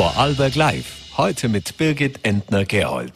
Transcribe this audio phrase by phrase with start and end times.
[0.00, 1.18] Vorarlberg Live.
[1.18, 3.12] Heute mit Birgit Entner-Gerold.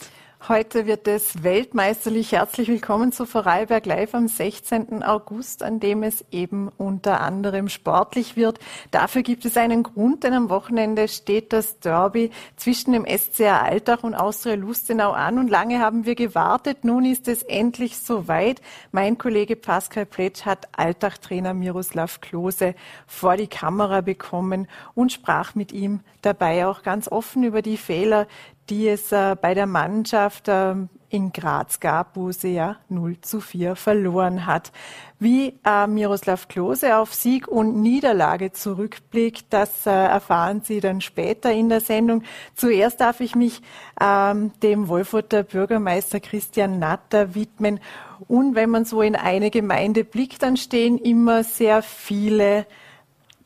[0.47, 5.03] Heute wird es weltmeisterlich herzlich willkommen zu Vorarlberg Live am 16.
[5.03, 8.59] August, an dem es eben unter anderem sportlich wird.
[8.91, 14.03] Dafür gibt es einen Grund, denn am Wochenende steht das Derby zwischen dem SCR Altach
[14.03, 16.85] und Austria Lustenau an und lange haben wir gewartet.
[16.85, 18.61] Nun ist es endlich soweit.
[18.93, 22.75] Mein Kollege Pascal Pletsch hat Altach-Trainer Miroslav Klose
[23.07, 28.27] vor die Kamera bekommen und sprach mit ihm dabei auch ganz offen über die Fehler,
[28.71, 30.75] die es äh, bei der Mannschaft äh,
[31.15, 34.73] in Graz gab, wo sie ja 0 zu 4 verloren hat.
[35.21, 41.53] Wie äh, Miroslav Klose auf Sieg und Niederlage zurückblickt, das äh, erfahren Sie dann später
[41.53, 42.25] in der Sendung.
[42.55, 43.63] Zuerst darf ich mich
[44.01, 47.79] ähm, dem Wolfurter Bürgermeister Christian Natter widmen.
[48.27, 52.67] Und wenn man so in eine Gemeinde blickt, dann stehen immer sehr viele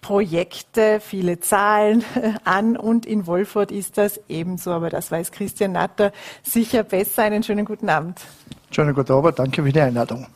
[0.01, 2.05] Projekte, viele Zahlen
[2.45, 4.71] an und in Wolfurt ist das ebenso.
[4.71, 6.12] Aber das weiß Christian Natter
[6.43, 7.24] sicher besser.
[7.24, 8.21] Einen schönen guten Abend.
[8.71, 10.26] Schönen guten Abend, danke für die Einladung.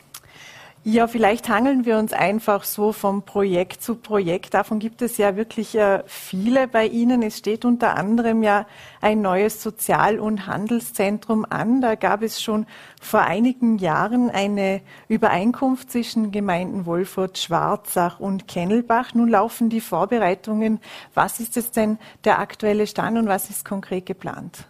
[0.85, 4.53] Ja, vielleicht hangeln wir uns einfach so vom Projekt zu Projekt.
[4.53, 7.21] Davon gibt es ja wirklich äh, viele bei Ihnen.
[7.21, 8.65] Es steht unter anderem ja
[8.99, 11.79] ein neues Sozial- und Handelszentrum an.
[11.79, 12.65] Da gab es schon
[13.01, 19.13] vor einigen Jahren eine Übereinkunft zwischen Gemeinden Wolfurt, Schwarzach und Kennelbach.
[19.13, 20.81] Nun laufen die Vorbereitungen.
[21.13, 24.65] Was ist es denn der aktuelle Stand und was ist konkret geplant?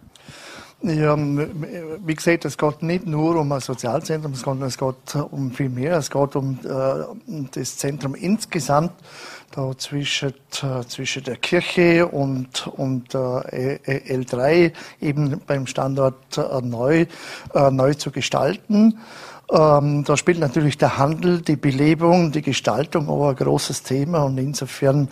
[0.85, 5.69] Ja, wie gesagt, es geht nicht nur um ein Sozialzentrum, sondern es geht um viel
[5.69, 5.97] mehr.
[5.97, 8.91] Es geht um äh, das Zentrum insgesamt,
[9.51, 13.79] da zwischen, äh, zwischen der Kirche und, und äh,
[14.13, 17.05] L3 eben beim Standort äh, neu,
[17.53, 18.99] äh, neu zu gestalten.
[19.53, 24.37] Ähm, da spielt natürlich der Handel, die Belebung, die Gestaltung auch ein großes Thema und
[24.37, 25.07] insofern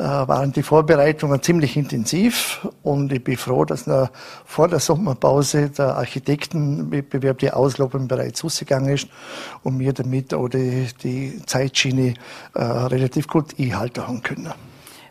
[0.00, 4.10] waren die Vorbereitungen ziemlich intensiv und ich bin froh, dass noch
[4.44, 9.08] vor der Sommerpause der Architektenwettbewerb, die Auslobung bereits ausgegangen ist
[9.62, 12.14] und wir damit auch die, die Zeitschiene
[12.54, 14.52] äh, relativ gut einhalten haben können.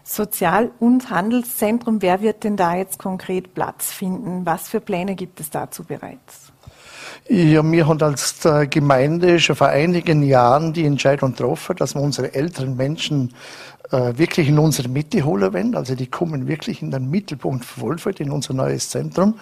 [0.04, 4.44] Sozial- und Handelszentrum, wer wird denn da jetzt konkret Platz finden?
[4.46, 6.52] Was für Pläne gibt es dazu bereits?
[7.28, 8.40] Ja, wir haben als
[8.72, 13.36] Gemeinde schon vor einigen Jahren die Entscheidung getroffen, dass wir unsere älteren Menschen
[13.92, 15.76] äh, wirklich in unsere Mitte holen wollen.
[15.76, 19.40] Also die kommen wirklich in den Mittelpunkt von Wolfurt, in unser neues Zentrum.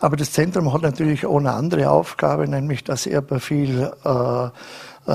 [0.00, 4.48] Aber das Zentrum hat natürlich auch eine andere Aufgabe, nämlich dass er viel äh,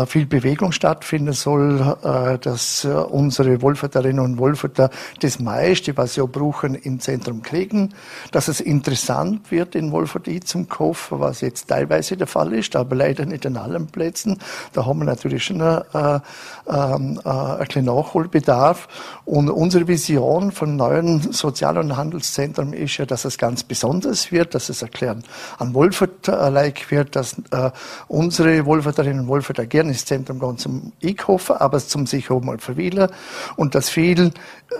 [0.05, 4.89] viel Bewegung stattfinden soll, äh, dass äh, unsere Wolferterinnen und Wolferter
[5.21, 7.93] das meiste, was sie auch brauchen, im Zentrum kriegen,
[8.31, 12.95] dass es interessant wird in Wolfert zum Kaufen, was jetzt teilweise der Fall ist, aber
[12.95, 14.39] leider nicht an allen Plätzen.
[14.73, 16.19] Da haben wir natürlich schon äh, äh,
[16.65, 18.87] ein kleinen Nachholbedarf.
[19.25, 24.53] Und unsere Vision vom neuen Sozial- und Handelszentrum ist ja, dass es ganz besonders wird,
[24.53, 25.23] dass es erklären
[25.59, 27.71] an Wolfert-like wird, dass äh,
[28.07, 32.57] unsere Wolferterinnen und Wolferter gerne ins Zentrum gehen zum Einkaufen, aber zum sich auch mal
[32.57, 33.11] verweilen
[33.57, 34.31] und dass viel,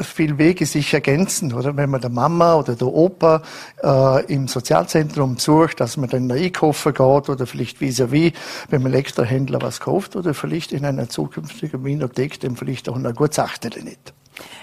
[0.01, 1.77] viel Wege sich ergänzen, oder?
[1.77, 3.43] Wenn man der Mama oder der Opa
[3.83, 8.33] äh, im Sozialzentrum besucht, dass man dann einkaufen geht oder vielleicht vis-à-vis, -vis,
[8.69, 13.13] wenn man Elektrohändler was kauft oder vielleicht in einer zukünftigen Winothek, dem vielleicht auch eine
[13.13, 14.13] gute Sache nicht.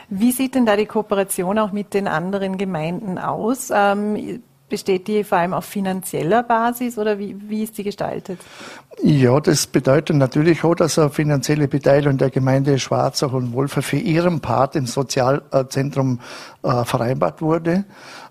[0.09, 3.71] Wie sieht denn da die Kooperation auch mit den anderen Gemeinden aus?
[3.73, 4.43] Ähm,
[4.75, 8.41] Besteht die vor allem auf finanzieller Basis oder wie, wie ist die gestaltet?
[9.05, 13.99] Ja, das bedeutet natürlich auch, dass eine finanzielle Beteiligung der Gemeinde Schwarzach und Wolfer für
[13.99, 16.19] ihren Part im Sozialzentrum
[16.65, 17.85] äh, vereinbart wurde,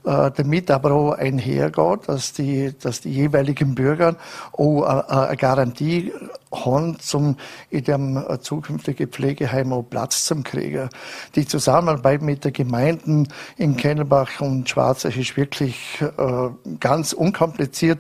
[0.03, 4.17] äh, damit aber auch einhergeht, dass die, dass die jeweiligen Bürger
[4.51, 6.11] auch äh, eine Garantie
[6.53, 7.37] haben, zum
[7.69, 10.89] in dem äh, zukünftigen Pflegeheim auch Platz zum kriegen.
[11.35, 13.27] Die Zusammenarbeit mit den Gemeinden
[13.57, 16.49] in Kennelbach und Schwarzach ist wirklich äh,
[16.79, 17.99] ganz unkompliziert,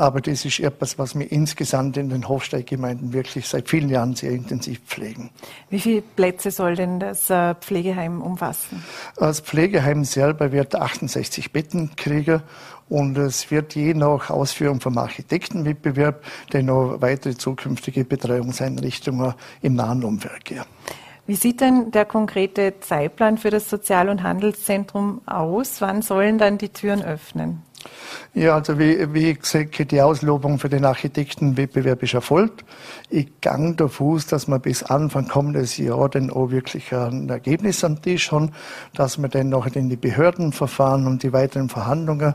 [0.00, 4.30] aber das ist etwas, was wir insgesamt in den Hofsteiggemeinden wirklich seit vielen Jahren sehr
[4.30, 5.30] intensiv pflegen.
[5.68, 8.82] Wie viele Plätze soll denn das äh, Pflegeheim umfassen?
[9.16, 12.42] Das Pflegeheim selber wird 68 Betten kriegen
[12.88, 20.02] und es wird je nach Ausführung vom Architektenwettbewerb dann noch weitere zukünftige Betreuungseinrichtungen im nahen
[20.02, 20.64] Umfeld geben.
[21.26, 25.80] Wie sieht denn der konkrete Zeitplan für das Sozial- und Handelszentrum aus?
[25.80, 27.62] Wann sollen dann die Türen öffnen?
[28.32, 32.64] Ja, also wie, wie gesagt, die Auslobung für den Architektenwettbewerb ist erfolgt.
[33.08, 37.82] Ich gang davon aus, dass wir bis Anfang kommendes Jahr dann auch wirklich ein Ergebnis
[37.82, 38.52] am Tisch haben,
[38.94, 42.34] dass wir dann noch in die Behördenverfahren und die weiteren Verhandlungen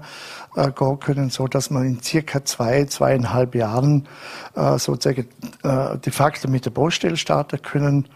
[0.55, 4.07] äh, gehen können, so dass wir in circa zwei, zweieinhalb Jahren
[4.55, 5.27] äh, sozusagen
[5.63, 8.09] äh, de facto mit der Baustelle starten können.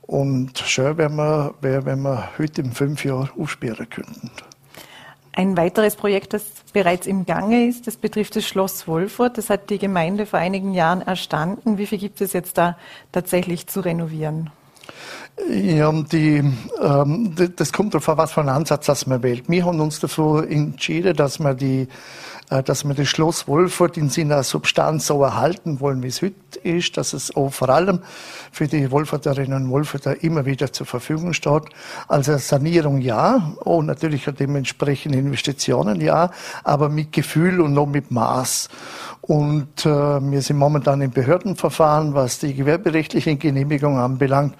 [0.00, 4.30] Und schön wäre, wir, wenn wir heute in fünf Jahren aufsperren könnten.
[5.38, 6.42] Ein weiteres Projekt, das
[6.72, 9.38] bereits im Gange ist, das betrifft das Schloss Wolfurt.
[9.38, 11.78] Das hat die Gemeinde vor einigen Jahren erstanden.
[11.78, 12.76] Wie viel gibt es jetzt da
[13.12, 14.50] tatsächlich zu renovieren?
[15.48, 16.42] Ja, die,
[16.82, 19.48] ähm, das kommt darauf an, was für einen Ansatz das man wählt.
[19.48, 21.86] Wir haben uns dafür entschieden, dass wir die
[22.48, 26.96] dass wir das Schloss Wolfurt in seiner Substanz so erhalten wollen, wie es heute ist,
[26.96, 28.00] dass es auch vor allem
[28.52, 31.64] für die Wolfurterinnen und Wolfurter immer wieder zur Verfügung steht.
[32.08, 36.30] Also Sanierung ja, und natürlich dementsprechend Investitionen ja,
[36.64, 38.68] aber mit Gefühl und noch mit Maß.
[39.20, 44.54] Und äh, wir sind momentan im Behördenverfahren, was die gewerberechtliche Genehmigung anbelangt.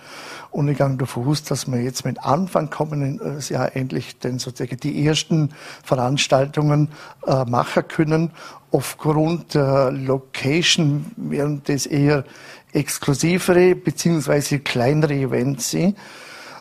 [0.50, 4.78] Und ich gehe davon aus, dass wir jetzt mit Anfang kommenden Jahr endlich denn sozusagen
[4.80, 5.50] die ersten
[5.84, 6.88] Veranstaltungen
[7.26, 8.32] äh, machen können.
[8.70, 12.24] Aufgrund der Location werden das eher
[12.72, 15.96] exklusivere beziehungsweise kleinere Events sein.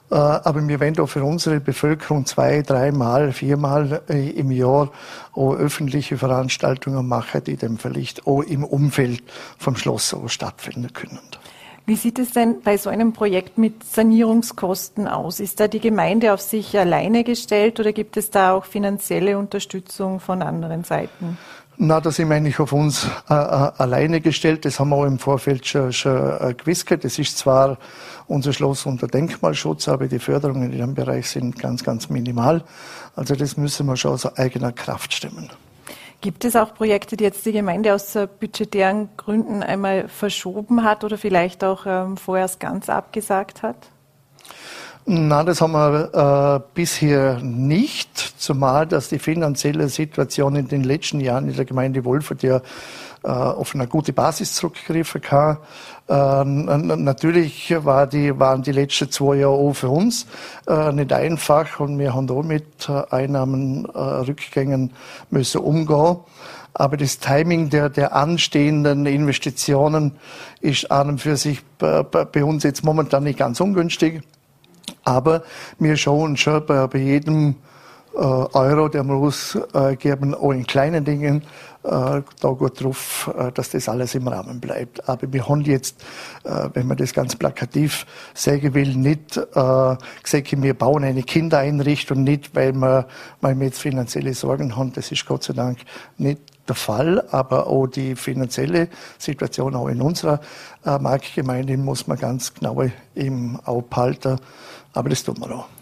[0.09, 4.91] Äh, aber wir werden auch für unsere Bevölkerung zwei, dreimal, viermal äh, im Jahr
[5.33, 9.21] auch öffentliche Veranstaltungen machen, die dann vielleicht auch im Umfeld
[9.57, 11.19] vom Schloss auch stattfinden können.
[11.87, 15.39] Wie sieht es denn bei so einem Projekt mit Sanierungskosten aus?
[15.39, 20.19] Ist da die Gemeinde auf sich alleine gestellt oder gibt es da auch finanzielle Unterstützung
[20.19, 21.37] von anderen Seiten?
[21.77, 23.35] Na, da sind wir eigentlich auf uns äh, äh
[23.77, 24.65] alleine gestellt.
[24.65, 26.91] Das haben wir auch im Vorfeld schon, schon äh, gewusst.
[26.91, 27.77] Das ist zwar
[28.27, 32.65] unser Schloss unter Denkmalschutz, aber die Förderungen in diesem Bereich sind ganz, ganz minimal.
[33.15, 35.49] Also das müssen wir schon aus eigener Kraft stemmen.
[36.21, 41.17] Gibt es auch Projekte, die jetzt die Gemeinde aus budgetären Gründen einmal verschoben hat oder
[41.17, 43.75] vielleicht auch ähm, vorerst ganz abgesagt hat?
[45.09, 51.21] Nein, das haben wir äh, bisher nicht, zumal dass die finanzielle Situation in den letzten
[51.21, 52.61] Jahren in der Gemeinde Wolfurt ja äh,
[53.29, 55.57] auf eine gute Basis zurückgegriffen kann.
[56.07, 60.25] Äh, natürlich war die, waren die letzten zwei Jahre auch für uns
[60.67, 64.93] äh, nicht einfach und wir haben da mit äh, Einnahmenrückgängen
[65.29, 66.17] müssen umgehen.
[66.73, 70.13] Aber das Timing der, der anstehenden Investitionen
[70.61, 74.21] ist an und für sich bei, bei uns jetzt momentan nicht ganz ungünstig.
[75.03, 75.43] Aber
[75.79, 77.55] wir schauen schon bei, bei jedem äh,
[78.17, 81.43] Euro, der wir ausgeben, auch in kleinen Dingen,
[81.87, 85.07] äh, da gut drauf, äh, dass das alles im Rahmen bleibt.
[85.07, 86.03] Aber wir haben jetzt,
[86.43, 89.39] äh, wenn man das ganz plakativ sagen will, nicht
[90.23, 93.07] gesagt, wir bauen eine Kindereinrichtung nicht, weil wir,
[93.41, 94.91] weil wir jetzt finanzielle Sorgen haben.
[94.93, 95.79] Das ist Gott sei Dank
[96.17, 100.41] nicht der Fall, aber auch die finanzielle Situation auch in unserer
[100.83, 102.83] Marktgemeinde muss man ganz genau
[103.15, 104.39] im Auge halten.
[104.93, 105.76] Aber das tun wir auch.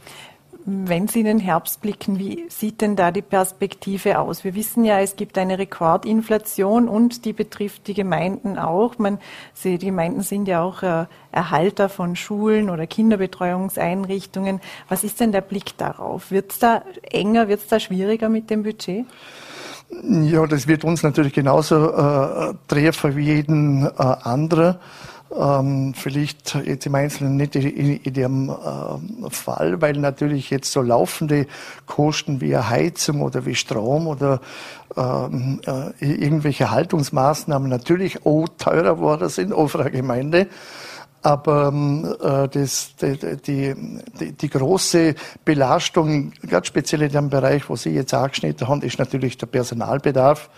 [0.68, 4.44] Wenn Sie in den Herbst blicken, wie sieht denn da die Perspektive aus?
[4.44, 8.98] Wir wissen ja, es gibt eine Rekordinflation und die betrifft die Gemeinden auch.
[8.98, 9.20] Man,
[9.64, 14.60] die Gemeinden sind ja auch äh, Erhalter von Schulen oder Kinderbetreuungseinrichtungen.
[14.90, 16.32] Was ist denn der Blick darauf?
[16.32, 16.82] Wird es da
[17.12, 19.06] enger, wird es da schwieriger mit dem Budget?
[20.02, 24.80] Ja, das wird uns natürlich genauso äh, treffen wie jeden äh, andere.
[25.31, 30.81] Ähm, vielleicht jetzt im Einzelnen nicht in, in dem äh, Fall, weil natürlich jetzt so
[30.81, 31.48] laufende
[31.88, 34.39] Kosten wie Heizung oder wie Strom oder
[34.95, 40.48] ähm, äh, irgendwelche Haltungsmaßnahmen natürlich auch teurer geworden sind auf der Gemeinde.
[41.24, 43.75] Aber ähm, äh, das, die, die,
[44.19, 49.00] die, die, große Belastung, ganz speziell in dem Bereich, wo Sie jetzt angeschnitten haben, ist
[49.00, 50.52] natürlich der Personalbedarf.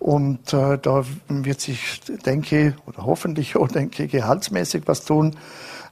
[0.00, 5.36] Und äh, da wird sich, denke ich, oder hoffentlich auch, denke ich, gehaltsmäßig was tun.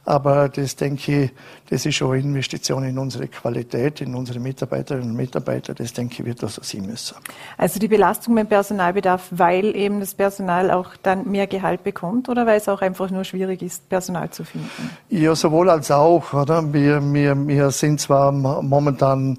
[0.07, 1.31] Aber das, denke ich,
[1.69, 5.75] das ist auch Investition in unsere Qualität, in unsere Mitarbeiterinnen und Mitarbeiter.
[5.75, 7.17] Das, denke ich, wird das so sein müssen.
[7.59, 12.47] Also die Belastung beim Personalbedarf, weil eben das Personal auch dann mehr Gehalt bekommt oder
[12.47, 14.91] weil es auch einfach nur schwierig ist, Personal zu finden?
[15.11, 16.33] Ja, sowohl als auch.
[16.33, 16.73] Oder?
[16.73, 19.39] Wir, wir, wir sind zwar momentan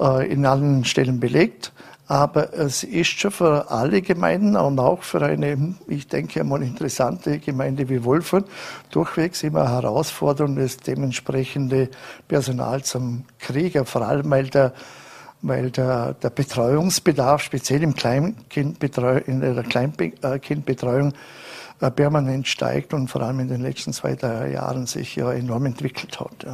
[0.00, 1.72] äh, in allen Stellen belegt,
[2.08, 7.38] aber es ist schon für alle Gemeinden und auch für eine, ich denke einmal, interessante
[7.38, 8.46] Gemeinde wie Wolfurt
[8.90, 11.90] durchwegs immer Herausforderung, das dementsprechende
[12.26, 14.72] Personal zum Krieger, vor allem weil der
[15.40, 21.12] weil der, der Betreuungsbedarf, speziell im Kleinkindbetreu in der Kleinkindbetreuung,
[21.80, 25.66] äh, permanent steigt und vor allem in den letzten zwei, drei Jahren sich ja enorm
[25.66, 26.44] entwickelt hat.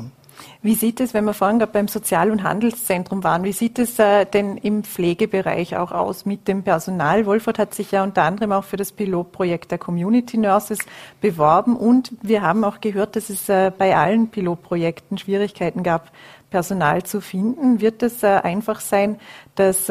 [0.63, 3.99] Wie sieht es, wenn wir vorhin gerade beim Sozial- und Handelszentrum waren, wie sieht es
[3.99, 7.27] äh, denn im Pflegebereich auch aus mit dem Personal?
[7.27, 10.79] Wolfert hat sich ja unter anderem auch für das Pilotprojekt der Community Nurses
[11.21, 16.11] beworben und wir haben auch gehört, dass es äh, bei allen Pilotprojekten Schwierigkeiten gab,
[16.51, 17.81] Personal zu finden.
[17.81, 19.19] Wird es äh, einfach sein,
[19.57, 19.91] das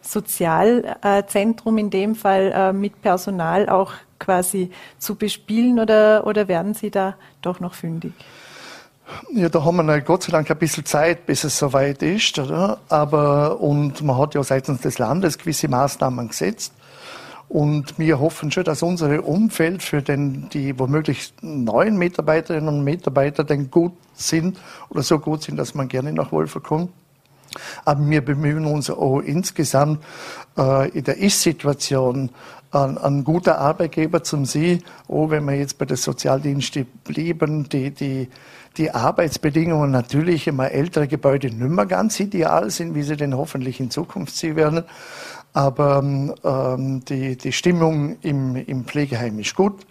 [0.00, 7.14] Sozialzentrum in dem Fall mit Personal auch quasi zu bespielen oder, oder werden Sie da
[7.40, 8.12] doch noch fündig?
[9.32, 12.78] Ja, da haben wir Gott sei Dank ein bisschen Zeit, bis es soweit ist, oder?
[12.88, 16.72] Aber, und man hat ja seitens des Landes gewisse Maßnahmen gesetzt.
[17.48, 23.44] Und wir hoffen schon, dass unser Umfeld für den, die womöglich neuen Mitarbeiterinnen und Mitarbeiter
[23.44, 24.58] denn gut sind
[24.88, 26.90] oder so gut sind, dass man gerne nach Wolfer kommt.
[27.84, 30.02] Aber wir bemühen uns auch insgesamt
[30.58, 32.30] äh, in der Ist-Situation
[32.72, 37.92] ein, ein, guter Arbeitgeber zum Sie, auch wenn wir jetzt bei der Sozialdienste blieben, die,
[37.92, 38.28] die,
[38.76, 43.80] die Arbeitsbedingungen natürlich immer ältere Gebäude nicht mehr ganz ideal sind, wie sie denn hoffentlich
[43.80, 44.84] in Zukunft sie werden.
[45.52, 49.86] Aber ähm, die, die Stimmung im, im Pflegeheim ist gut.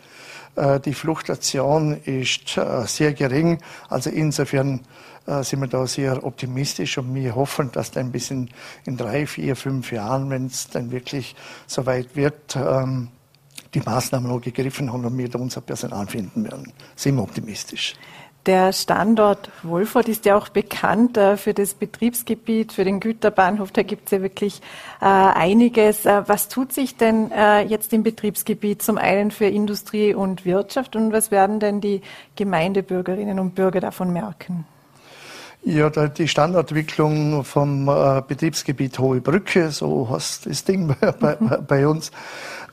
[0.56, 3.60] Äh, die Fluktuation ist äh, sehr gering.
[3.90, 4.82] Also insofern
[5.26, 8.50] äh, sind wir da sehr optimistisch und wir hoffen, dass dann bis in,
[8.86, 13.10] in drei, vier, fünf Jahren, wenn es dann wirklich soweit wird, ähm,
[13.74, 16.72] die Maßnahmen auch gegriffen haben und wir da unser Personal finden werden.
[16.96, 17.96] Sind wir optimistisch.
[18.46, 23.72] Der Standort Wolfurt ist ja auch bekannt äh, für das Betriebsgebiet, für den Güterbahnhof.
[23.72, 24.62] Da gibt es ja wirklich
[25.02, 26.06] äh, einiges.
[26.06, 27.32] Äh, was tut sich denn
[27.68, 32.02] jetzt im Betriebsgebiet zum einen für Industrie und Wirtschaft und was werden denn die
[32.36, 34.66] Gemeindebürgerinnen und Bürger davon merken?
[35.64, 37.86] Ja, die Standortentwicklung vom
[38.28, 42.12] Betriebsgebiet Hohe Brücke, so heißt das Ding bei, bei uns,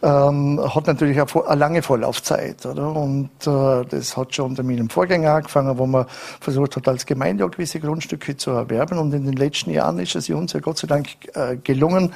[0.03, 2.67] ähm, hat natürlich eine, eine, lange Vorlaufzeit.
[2.67, 2.95] Oder?
[2.95, 6.07] Und äh, das hat schon unter meinem Vorgänger angefangen, wo man
[6.41, 8.99] versucht hat, als Gemeinde auch gewisse Grundstücke zu erwerben.
[8.99, 12.13] Und in den letzten Jahren ist es uns ja Gott sei Dank äh, gelungen,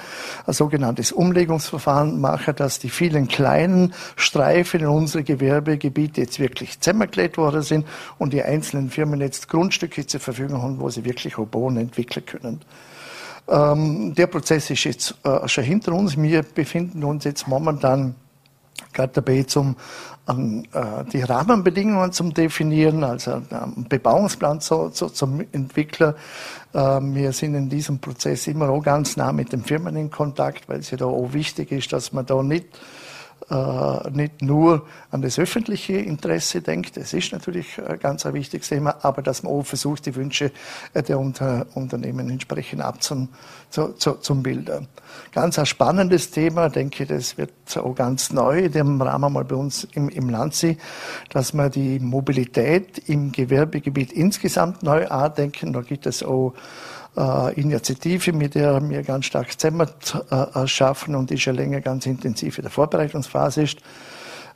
[0.47, 7.39] ein sogenanntes Umlegungsverfahren machen, dass die vielen kleinen Streifen in unsere Gewerbegebiete jetzt wirklich zusammengeklebt
[7.39, 7.87] worden sind
[8.19, 12.27] und die einzelnen Firmen jetzt Grundstücke zur Verfügung haben, wo sie wirklich auch Bohnen entwickeln
[12.27, 12.61] können.
[13.49, 16.17] Ähm, der Prozess ist jetzt äh, schon hinter uns.
[16.17, 18.15] Wir befinden uns jetzt momentan
[18.93, 19.77] gerade dabei, zum,
[20.29, 26.15] ähm, äh, die Rahmenbedingungen zum definieren, also einen Bebauungsplan zu, zu, zum Entwickler.
[26.73, 30.69] Äh, wir sind in diesem Prozess immer auch ganz nah mit den Firmen in Kontakt,
[30.69, 32.67] weil es ja da auch wichtig ist, dass man da nicht
[33.49, 38.97] äh, nicht nur an das öffentliche Interesse denkt, das ist natürlich ein ganz wichtiges Thema,
[39.03, 40.51] aber dass man auch versucht, die Wünsche
[40.95, 43.29] der Unter Unternehmen entsprechend abzum.
[45.33, 49.45] Ganz ein spannendes Thema, denke ich, das wird auch ganz neu in dem Rahmen mal
[49.45, 50.79] bei uns im, im Landsee,
[51.31, 55.73] dass man die Mobilität im Gewerbegebiet insgesamt neu andenken.
[55.73, 56.55] Da gibt es auch
[57.17, 59.89] äh, Initiative, mit der wir ganz stark zusammen
[60.31, 63.79] äh, schaffen und die schon länger ganz intensiv in der Vorbereitungsphase ist.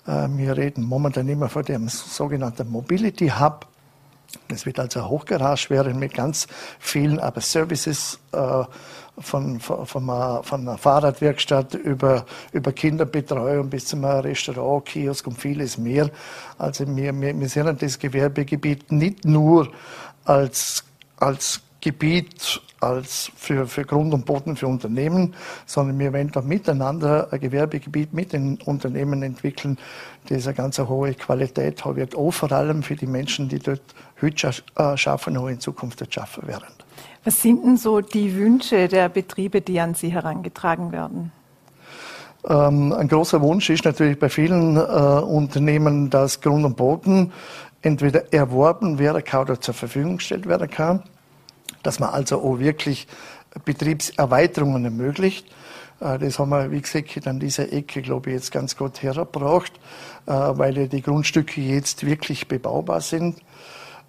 [0.06, 3.66] Äh, wir reden momentan immer von dem sogenannten Mobility Hub.
[4.48, 6.46] Es wird also hochgarage werden mit ganz
[6.78, 8.64] vielen aber Services äh,
[9.18, 15.38] von, von, von, einer, von, einer, Fahrradwerkstatt über, über Kinderbetreuung bis zum Restaurant, Kiosk und
[15.38, 16.10] vieles mehr.
[16.58, 19.68] Also wir, wir, wir sehen das Gewerbegebiet nicht nur
[20.24, 20.84] als,
[21.16, 25.34] als Gebiet als für, für Grund und Boden für Unternehmen,
[25.66, 29.78] sondern wir wollen da miteinander ein Gewerbegebiet mit den Unternehmen entwickeln,
[30.28, 33.82] das eine ganz hohe Qualität hat, wird auch vor allem für die Menschen, die dort
[34.20, 36.68] heute äh, schaffen, auch in Zukunft dort schaffen werden.
[37.24, 41.32] Was sind denn so die Wünsche der Betriebe, die an Sie herangetragen werden?
[42.48, 47.32] Ähm, ein großer Wunsch ist natürlich bei vielen äh, Unternehmen, dass Grund und Boden
[47.82, 51.02] entweder erworben werden kann oder zur Verfügung gestellt werden kann
[51.82, 53.06] dass man also auch wirklich
[53.64, 55.46] Betriebserweiterungen ermöglicht.
[56.00, 59.72] Äh, das haben wir, wie gesagt, an dieser Ecke, glaube ich, jetzt ganz gut hergebracht,
[60.26, 63.38] äh, weil die Grundstücke jetzt wirklich bebaubar sind.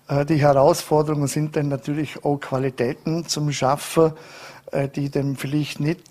[0.07, 4.13] Äh, die Herausforderungen sind dann natürlich auch Qualitäten zum Schaffen,
[4.95, 6.01] die dann vielleicht nicht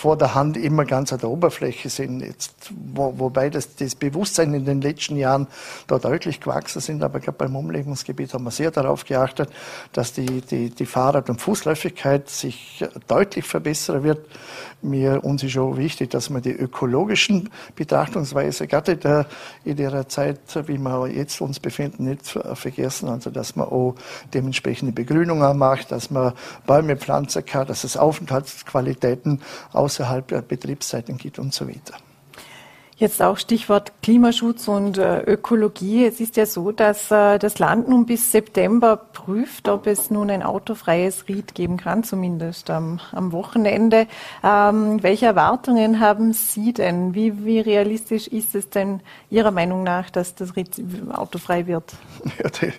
[0.00, 2.20] vor der Hand immer ganz an der Oberfläche sind.
[2.20, 5.46] Jetzt, wo, wobei das, das Bewusstsein in den letzten Jahren
[5.86, 9.50] da deutlich gewachsen sind, aber gerade beim Umlegungsgebiet haben wir sehr darauf geachtet,
[9.92, 14.26] dass die, die, die Fahrrad- und Fußläufigkeit sich deutlich verbessern wird.
[14.82, 19.26] Mir, uns ist auch wichtig, dass wir die ökologischen Betrachtungsweise, gerade in der,
[19.64, 23.10] in der Zeit, wie wir jetzt uns befinden, nicht vergessen.
[23.10, 23.94] Also, dass man auch
[24.32, 26.32] dementsprechende Begrünungen macht, dass man
[26.66, 29.42] Bäume pflanzen kann, dass es Aufenthaltsqualitäten
[29.72, 31.94] außerhalb der Betriebszeiten gibt und so weiter.
[33.00, 36.04] Jetzt auch Stichwort Klimaschutz und äh, Ökologie.
[36.04, 40.30] Es ist ja so, dass äh, das Land nun bis September prüft, ob es nun
[40.30, 44.06] ein autofreies Ried geben kann, zumindest am, am Wochenende.
[44.44, 47.14] Ähm, welche Erwartungen haben Sie denn?
[47.14, 51.94] Wie, wie realistisch ist es denn Ihrer Meinung nach, dass das Ried autofrei wird?
[52.38, 52.72] Ja, die,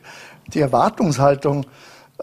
[0.54, 1.66] die Erwartungshaltung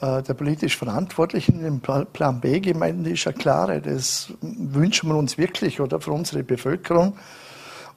[0.00, 3.80] der politisch Verantwortlichen im Plan B Gemeinden ist ja klar.
[3.80, 7.16] Das wünschen wir uns wirklich oder für unsere Bevölkerung.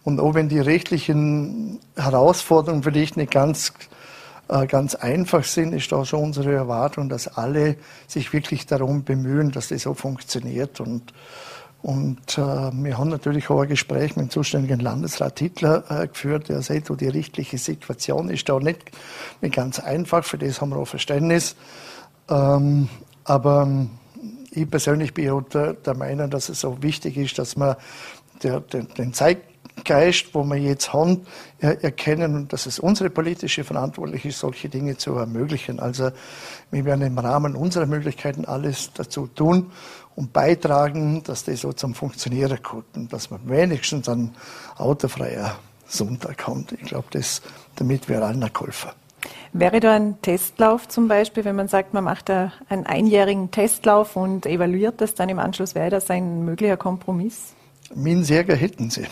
[0.03, 3.73] Und auch wenn die rechtlichen Herausforderungen vielleicht nicht ganz
[4.51, 9.51] äh, ganz einfach sind, ist da schon unsere Erwartung, dass alle sich wirklich darum bemühen,
[9.51, 10.81] dass das so funktioniert.
[10.81, 11.13] Und,
[11.81, 16.49] und äh, wir haben natürlich auch ein Gespräch mit dem zuständigen Landesrat Hitler äh, geführt,
[16.49, 18.91] der sagt, die rechtliche Situation ist da nicht
[19.53, 21.55] ganz einfach, für das haben wir auch Verständnis.
[22.31, 22.87] Ähm,
[23.25, 23.67] aber
[24.51, 27.75] ich persönlich bin der, der Meinung, dass es auch wichtig ist, dass man
[28.41, 31.21] der, den, den Zeitgeist, wo wir jetzt haben,
[31.59, 35.79] erkennen und dass es unsere politische Verantwortlichkeit ist, solche Dinge zu ermöglichen.
[35.79, 36.11] Also
[36.71, 39.71] wir werden im Rahmen unserer Möglichkeiten alles dazu tun
[40.15, 44.33] und beitragen, dass das so zum Funktionieren kommt und dass man wenigstens ein
[44.77, 46.71] autofreier Sonntag kommt.
[46.73, 47.41] Ich glaube, das,
[47.75, 48.91] damit wäre allen geholfen.
[49.53, 54.15] Wäre da ein Testlauf zum Beispiel, wenn man sagt, man macht da einen einjährigen Testlauf
[54.15, 57.53] und evaluiert das dann im Anschluss, wäre das ein möglicher Kompromiss?
[57.93, 59.01] Minsäger hätten sie.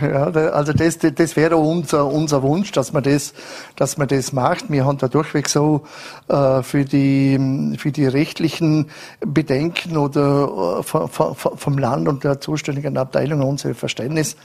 [0.00, 3.32] ja, also das, das wäre unser, unser Wunsch, dass man das,
[3.76, 4.70] dass man das macht.
[4.70, 5.84] Wir haben da durchweg so
[6.28, 8.90] äh, für, die, für die rechtlichen
[9.20, 14.36] Bedenken oder äh, vom Land und der zuständigen Abteilung unser Verständnis.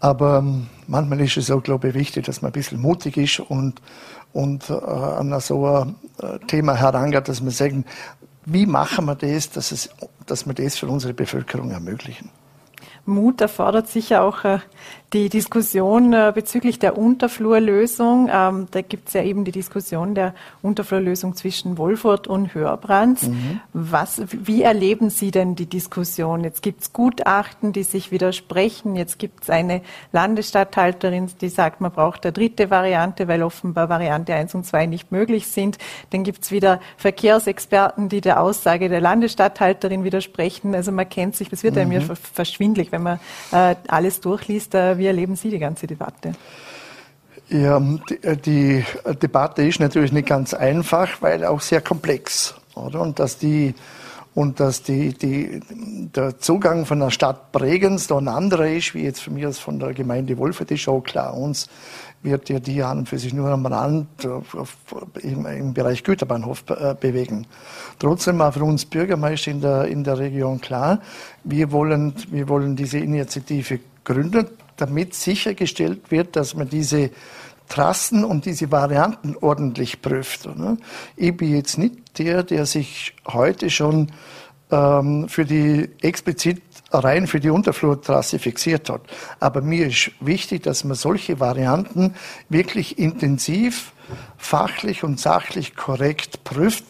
[0.00, 3.40] Aber ähm, manchmal ist es auch, glaube ich, wichtig, dass man ein bisschen mutig ist
[3.40, 3.80] und,
[4.32, 7.84] und äh, an so ein äh, Thema herangeht, dass man sagen,
[8.46, 9.90] wie machen wir das, dass, es,
[10.26, 12.30] dass wir das für unsere Bevölkerung ermöglichen?
[13.04, 14.60] Mut erfordert sicher auch äh,
[15.12, 18.30] die Diskussion äh, bezüglich der Unterflurlösung.
[18.32, 23.24] Ähm, da gibt es ja eben die Diskussion der Unterflurlösung zwischen Wolfurt und Hörbrands.
[23.24, 23.60] Mhm.
[23.72, 26.44] Was, wie erleben Sie denn die Diskussion?
[26.44, 28.94] Jetzt gibt es Gutachten, die sich widersprechen.
[28.94, 34.32] Jetzt gibt es eine Landesstatthalterin, die sagt, man braucht eine dritte Variante, weil offenbar Variante
[34.32, 35.78] 1 und 2 nicht möglich sind.
[36.10, 40.72] Dann gibt es wieder Verkehrsexperten, die der Aussage der Landesstatthalterin widersprechen.
[40.72, 41.80] Also man kennt sich, das wird mhm.
[41.80, 42.00] einem ja
[42.32, 43.18] verschwindlig, wenn man
[43.50, 44.76] äh, alles durchliest.
[44.76, 46.32] Äh, wie erleben Sie die ganze Debatte?
[47.48, 48.84] Ja, die, äh, die
[49.20, 52.54] Debatte ist natürlich nicht ganz einfach, weil auch sehr komplex.
[52.76, 53.00] Oder?
[53.00, 53.74] Und dass die
[54.32, 55.60] und dass die, die,
[56.14, 59.80] der Zugang von der Stadt Bregenz da ein anderer ist, wie jetzt von mir von
[59.80, 61.36] der Gemeinde Wolfert, ist auch klar.
[61.36, 61.68] Uns
[62.22, 64.06] wird ja die an für sich nur am Rand
[65.22, 67.46] im, im, Bereich Güterbahnhof äh, bewegen.
[67.98, 71.00] Trotzdem war für uns Bürgermeister in der, in der Region klar,
[71.42, 74.46] wir wollen, wir wollen diese Initiative gründen,
[74.80, 77.10] damit sichergestellt wird, dass man diese
[77.68, 80.46] Trassen und diese Varianten ordentlich prüft.
[80.46, 80.76] Oder?
[81.16, 84.10] Ich bin jetzt nicht der, der sich heute schon
[84.70, 86.62] ähm, für die explizit
[86.92, 89.02] rein für die Unterflurtrasse fixiert hat.
[89.38, 92.14] Aber mir ist wichtig, dass man solche Varianten
[92.48, 93.92] wirklich intensiv,
[94.36, 96.84] fachlich und sachlich korrekt prüft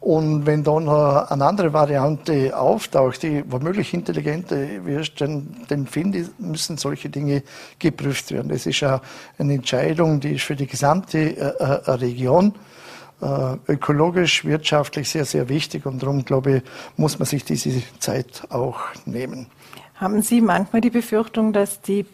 [0.00, 6.28] und wenn dann eine andere Variante auftaucht, die womöglich intelligenter wird, dann, dann finde ich,
[6.38, 7.42] müssen solche Dinge
[7.78, 8.48] geprüft werden.
[8.48, 12.54] Das ist eine Entscheidung, die ist für die gesamte äh, äh, Region
[13.20, 16.62] äh, ökologisch, wirtschaftlich sehr, sehr wichtig und darum, glaube ich,
[16.96, 19.48] muss man sich diese Zeit auch nehmen.
[19.96, 22.06] Haben Sie manchmal die Befürchtung, dass die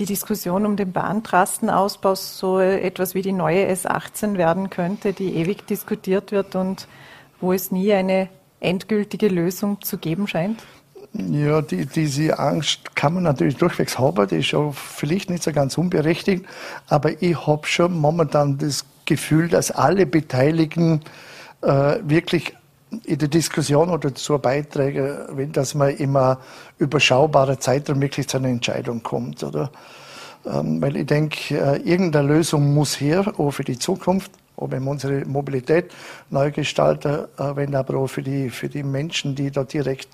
[0.00, 5.66] die Diskussion um den Bahntrassenausbau so etwas wie die neue S18 werden könnte, die ewig
[5.66, 6.86] diskutiert wird und
[7.40, 8.28] wo es nie eine
[8.60, 10.62] endgültige Lösung zu geben scheint?
[11.12, 15.52] Ja, die, diese Angst kann man natürlich durchwegs haben, die ist auch vielleicht nicht so
[15.52, 16.44] ganz unberechtigt,
[16.86, 21.00] aber ich habe schon momentan das Gefühl, dass alle Beteiligten
[21.62, 22.54] äh, wirklich
[23.04, 26.38] in der Diskussion oder zur beitragen, wenn dass man immer
[26.78, 29.70] überschaubare Zeitraum wirklich zu einer Entscheidung kommt, oder?
[30.46, 34.86] Ähm, weil ich denke, äh, irgendeine Lösung muss her, auch für die Zukunft ob wir
[34.86, 35.92] unsere Mobilität
[36.30, 40.08] neu gestalten, äh, wenn aber auch für die, für die Menschen, die da direkt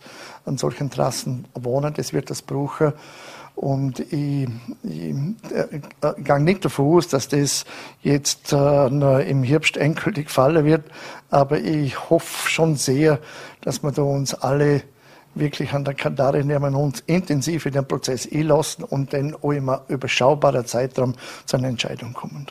[0.45, 2.93] an solchen Trassen wohnen, das wird das brauchen.
[3.57, 4.49] Und ich,
[4.83, 5.15] ich
[5.53, 5.81] äh,
[6.19, 7.65] gehe nicht davon aus, dass das
[8.03, 10.85] jetzt äh, im Herbst endgültig fallen wird.
[11.31, 13.21] Aber ich hoffe schon sehr,
[13.61, 14.83] dass wir da uns alle
[15.35, 19.83] wirklich an der Kandare nehmen und intensiv in den Prozess einlassen und dann auch immer
[19.89, 22.47] überschaubarer Zeitraum zu einer Entscheidung kommen.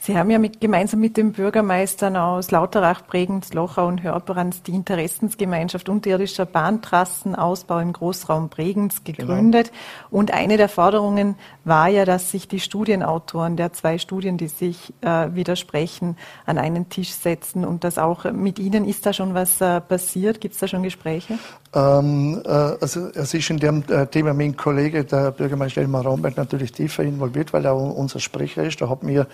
[0.00, 4.70] Sie haben ja mit, gemeinsam mit den Bürgermeistern aus Lauterach, Bregenz, Lochau und Hörbrands die
[4.70, 9.72] Interessensgemeinschaft unterirdischer Bahntrassenausbau im Großraum Bregenz gegründet.
[9.72, 10.18] Genau.
[10.18, 11.34] Und eine der Forderungen
[11.64, 16.88] war ja, dass sich die Studienautoren der zwei Studien, die sich äh, widersprechen, an einen
[16.88, 18.84] Tisch setzen und das auch mit Ihnen.
[18.84, 20.40] Ist da schon was äh, passiert?
[20.40, 21.38] Gibt es da schon Gespräche?
[21.74, 26.36] Ähm, äh, also es ist in dem äh, Thema mein Kollege, der Bürgermeister Elmar Romberg,
[26.36, 28.80] natürlich tiefer involviert, weil er unser Sprecher ist.
[28.80, 29.26] Da hat mir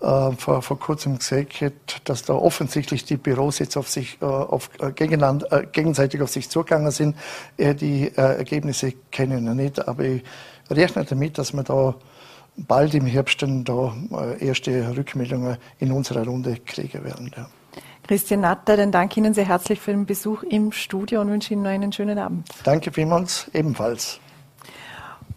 [0.00, 1.62] äh, vor, vor kurzem gesagt,
[2.04, 6.48] dass da offensichtlich die Büros jetzt auf sich, äh, auf, äh, äh, gegenseitig auf sich
[6.48, 7.16] zugegangen sind.
[7.58, 10.22] die Ergebnisse kennen nicht, aber ich
[10.70, 11.94] rechne damit, dass wir da
[12.56, 17.30] bald im Herbst dann da äh, erste Rückmeldungen in unserer Runde kriegen werden.
[17.36, 17.48] Ja.
[18.06, 21.62] Christian Natter, dann danke Ihnen sehr herzlich für den Besuch im Studio und wünsche Ihnen
[21.62, 22.48] noch einen schönen Abend.
[22.64, 24.20] Danke vielmals, ebenfalls.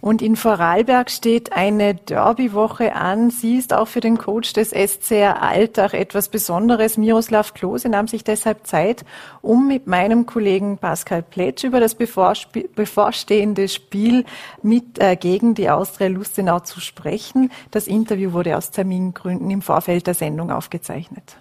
[0.02, 3.32] Und in Vorarlberg steht eine Derby-Woche an.
[3.32, 6.96] Sie ist auch für den Coach des SCR Alltag etwas Besonderes.
[6.96, 9.04] Miroslav Klose nahm sich deshalb Zeit,
[9.42, 14.24] um mit meinem Kollegen Pascal Pletsch über das bevorstehende Spiel
[14.62, 17.52] mit, äh, gegen die Austria Lustenau zu sprechen.
[17.72, 21.36] Das Interview wurde aus Termingründen im Vorfeld der Sendung aufgezeichnet.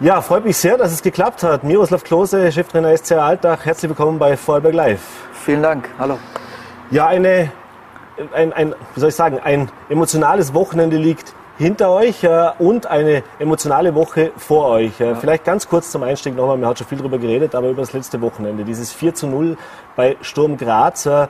[0.00, 1.64] Ja, freut mich sehr, dass es geklappt hat.
[1.64, 3.66] Miroslav Klose, Cheftrainer SCR Alltag.
[3.66, 5.00] Herzlich willkommen bei Vorarlberg Live.
[5.32, 5.88] Vielen Dank.
[5.98, 6.20] Hallo.
[6.92, 7.50] Ja, eine,
[8.32, 13.24] ein, ein, wie soll ich sagen, ein emotionales Wochenende liegt hinter euch äh, und eine
[13.40, 15.00] emotionale Woche vor euch.
[15.00, 15.14] Äh, ja.
[15.16, 17.92] Vielleicht ganz kurz zum Einstieg nochmal, man hat schon viel darüber geredet, aber über das
[17.92, 19.56] letzte Wochenende, dieses 4 zu 0
[19.96, 21.06] bei Sturm Graz.
[21.06, 21.26] Äh,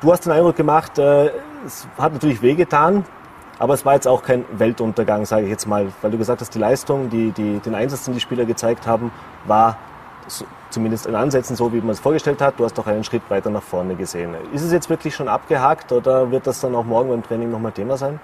[0.00, 1.32] du hast den Eindruck gemacht, äh,
[1.66, 3.04] es hat natürlich wehgetan,
[3.60, 6.54] aber es war jetzt auch kein Weltuntergang, sage ich jetzt mal, weil du gesagt hast,
[6.54, 9.12] die Leistung, die, die, den Einsatz, den die Spieler gezeigt haben,
[9.44, 9.76] war
[10.70, 12.54] zumindest in Ansätzen so, wie man es vorgestellt hat.
[12.58, 14.34] Du hast doch einen Schritt weiter nach vorne gesehen.
[14.54, 17.72] Ist es jetzt wirklich schon abgehakt oder wird das dann auch morgen beim Training nochmal
[17.72, 18.18] Thema sein?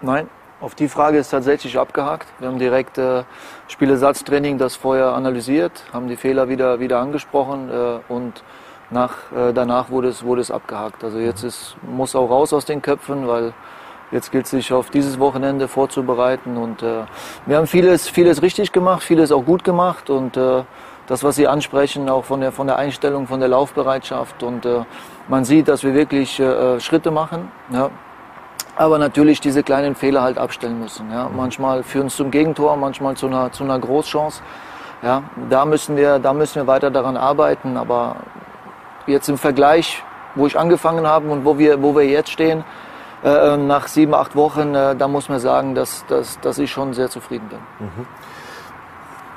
[0.00, 0.30] Nein,
[0.62, 2.28] auf die Frage ist tatsächlich abgehakt.
[2.38, 3.24] Wir haben direkt äh,
[3.66, 8.42] Spielersatztraining das vorher analysiert, haben die Fehler wieder, wieder angesprochen äh, und
[8.88, 11.04] nach, äh, danach wurde es, wurde es abgehakt.
[11.04, 13.52] Also jetzt ist, muss auch raus aus den Köpfen, weil
[14.10, 17.04] jetzt gilt es sich auf dieses Wochenende vorzubereiten und äh,
[17.46, 20.62] wir haben vieles, vieles richtig gemacht, vieles auch gut gemacht und äh,
[21.08, 24.42] das, was Sie ansprechen, auch von der, von der Einstellung, von der Laufbereitschaft.
[24.42, 24.84] Und äh,
[25.26, 27.50] man sieht, dass wir wirklich äh, Schritte machen.
[27.70, 27.90] Ja.
[28.76, 31.10] Aber natürlich diese kleinen Fehler halt abstellen müssen.
[31.10, 31.30] Ja.
[31.34, 34.42] Manchmal führen es zum Gegentor, manchmal zu einer, zu einer Großchance.
[35.02, 35.22] Ja.
[35.48, 37.78] Da, müssen wir, da müssen wir weiter daran arbeiten.
[37.78, 38.16] Aber
[39.06, 40.02] jetzt im Vergleich,
[40.34, 42.64] wo ich angefangen habe und wo wir, wo wir jetzt stehen,
[43.24, 46.94] äh, nach sieben, acht Wochen, äh, da muss man sagen, dass, dass, dass ich schon
[46.94, 47.58] sehr zufrieden bin.
[47.80, 48.06] Mhm.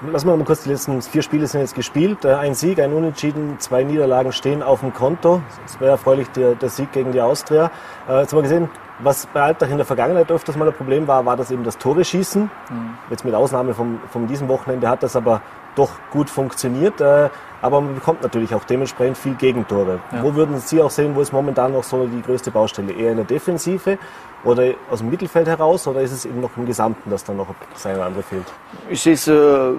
[0.04, 2.26] Wir mal kurz, die letzten vier Spiele sind jetzt gespielt.
[2.26, 5.42] Äh, ein Sieg, ein Unentschieden, zwei Niederlagen stehen auf dem Konto.
[5.64, 7.70] Es wäre erfreulich der, der, Sieg gegen die Austria.
[8.10, 11.08] Äh, jetzt haben wir gesehen, was bei Alltag in der Vergangenheit öfters mal ein Problem
[11.08, 12.44] war, war das eben das Tore schießen.
[12.44, 12.94] Mhm.
[13.12, 15.42] Jetzt mit Ausnahme von, von diesem Wochenende hat das aber
[15.76, 17.00] doch gut funktioniert.
[17.02, 17.30] Äh,
[17.62, 20.00] aber man bekommt natürlich auch dementsprechend viel Gegentore.
[20.12, 20.24] Ja.
[20.24, 22.92] Wo würden Sie auch sehen, wo ist momentan noch so die größte Baustelle?
[22.92, 24.00] Eher in der Defensive
[24.44, 27.48] oder aus dem Mittelfeld heraus oder ist es eben noch im Gesamten, dass da noch
[27.74, 28.46] das eine oder andere fehlt?
[28.90, 29.74] Ich sehe es äh,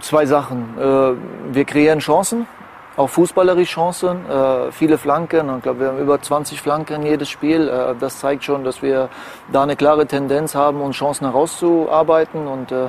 [0.00, 0.78] zwei Sachen.
[0.78, 2.46] Äh, wir kreieren Chancen,
[2.96, 5.54] auch fußballerisch Chancen, äh, viele Flanken.
[5.56, 7.68] Ich glaube, wir haben über 20 Flanken jedes Spiel.
[7.68, 9.10] Äh, das zeigt schon, dass wir
[9.52, 12.88] da eine klare Tendenz haben, uns Chancen herauszuarbeiten und äh,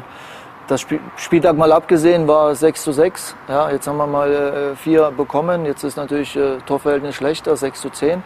[0.68, 3.36] das Spieltag mal abgesehen war 6 zu 6.
[3.48, 5.66] Ja, jetzt haben wir mal äh, vier bekommen.
[5.66, 8.24] Jetzt ist natürlich äh, Torverhältnis schlechter, 6 zu 10.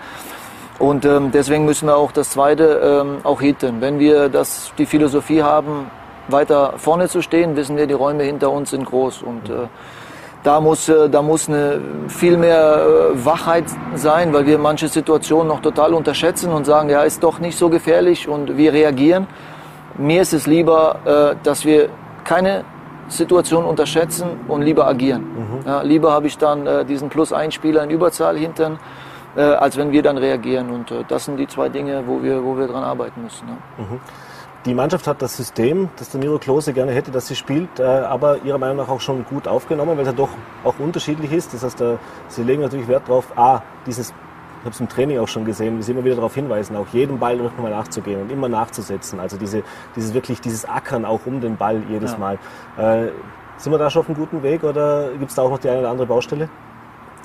[0.79, 3.81] Und ähm, deswegen müssen wir auch das zweite ähm, auch hitten.
[3.81, 5.91] Wenn wir das, die Philosophie haben,
[6.27, 9.21] weiter vorne zu stehen, wissen wir, die Räume hinter uns sind groß.
[9.21, 9.67] Und äh,
[10.43, 15.47] da muss, äh, da muss eine viel mehr äh, Wachheit sein, weil wir manche Situationen
[15.47, 19.27] noch total unterschätzen und sagen, ja, ist doch nicht so gefährlich und wir reagieren.
[19.97, 21.89] Mir ist es lieber, äh, dass wir
[22.31, 22.63] keine
[23.09, 25.23] Situation unterschätzen und lieber agieren.
[25.23, 25.67] Mhm.
[25.67, 28.79] Ja, lieber habe ich dann äh, diesen Plus-1-Spieler in Überzahl hintern,
[29.35, 30.69] äh, als wenn wir dann reagieren.
[30.69, 33.49] Und äh, das sind die zwei Dinge, wo wir, wo wir dran arbeiten müssen.
[33.49, 33.83] Ja.
[33.83, 33.99] Mhm.
[34.63, 37.83] Die Mannschaft hat das System, das der Miro Klose gerne hätte, dass sie spielt, äh,
[37.83, 40.29] aber ihrer Meinung nach auch schon gut aufgenommen, weil es ja doch
[40.63, 41.53] auch unterschiedlich ist.
[41.53, 41.97] Das heißt, äh,
[42.29, 44.13] sie legen natürlich Wert darauf, A, dieses
[44.61, 46.87] ich habe es im Training auch schon gesehen, wie sie immer wieder darauf hinweisen, auch
[46.93, 49.19] jedem Ball nochmal nachzugehen und immer nachzusetzen.
[49.19, 49.63] Also diese,
[49.95, 52.17] dieses wirklich dieses Ackern auch um den Ball jedes ja.
[52.19, 52.39] Mal.
[52.77, 53.07] Äh,
[53.57, 55.67] sind wir da schon auf einem guten Weg oder gibt es da auch noch die
[55.67, 56.47] eine oder andere Baustelle?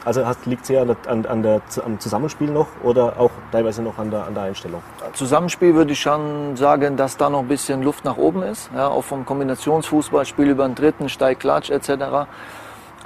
[0.07, 3.83] Also liegt es eher an der, an, an der, am Zusammenspiel noch oder auch teilweise
[3.83, 4.83] noch an der, an der Einstellung?
[5.13, 8.71] Zusammenspiel würde ich schon sagen, dass da noch ein bisschen Luft nach oben ist.
[8.75, 12.29] Ja, auch vom Kombinationsfußball, Spiel über den dritten, Steig, Klatsch etc.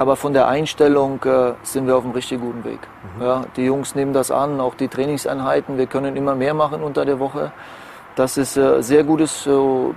[0.00, 2.78] Aber von der Einstellung äh, sind wir auf einem richtig guten Weg.
[3.18, 3.22] Mhm.
[3.22, 5.76] Ja, die Jungs nehmen das an, auch die Trainingseinheiten.
[5.76, 7.52] Wir können immer mehr machen unter der Woche.
[8.16, 9.50] Das ist äh, sehr gutes äh,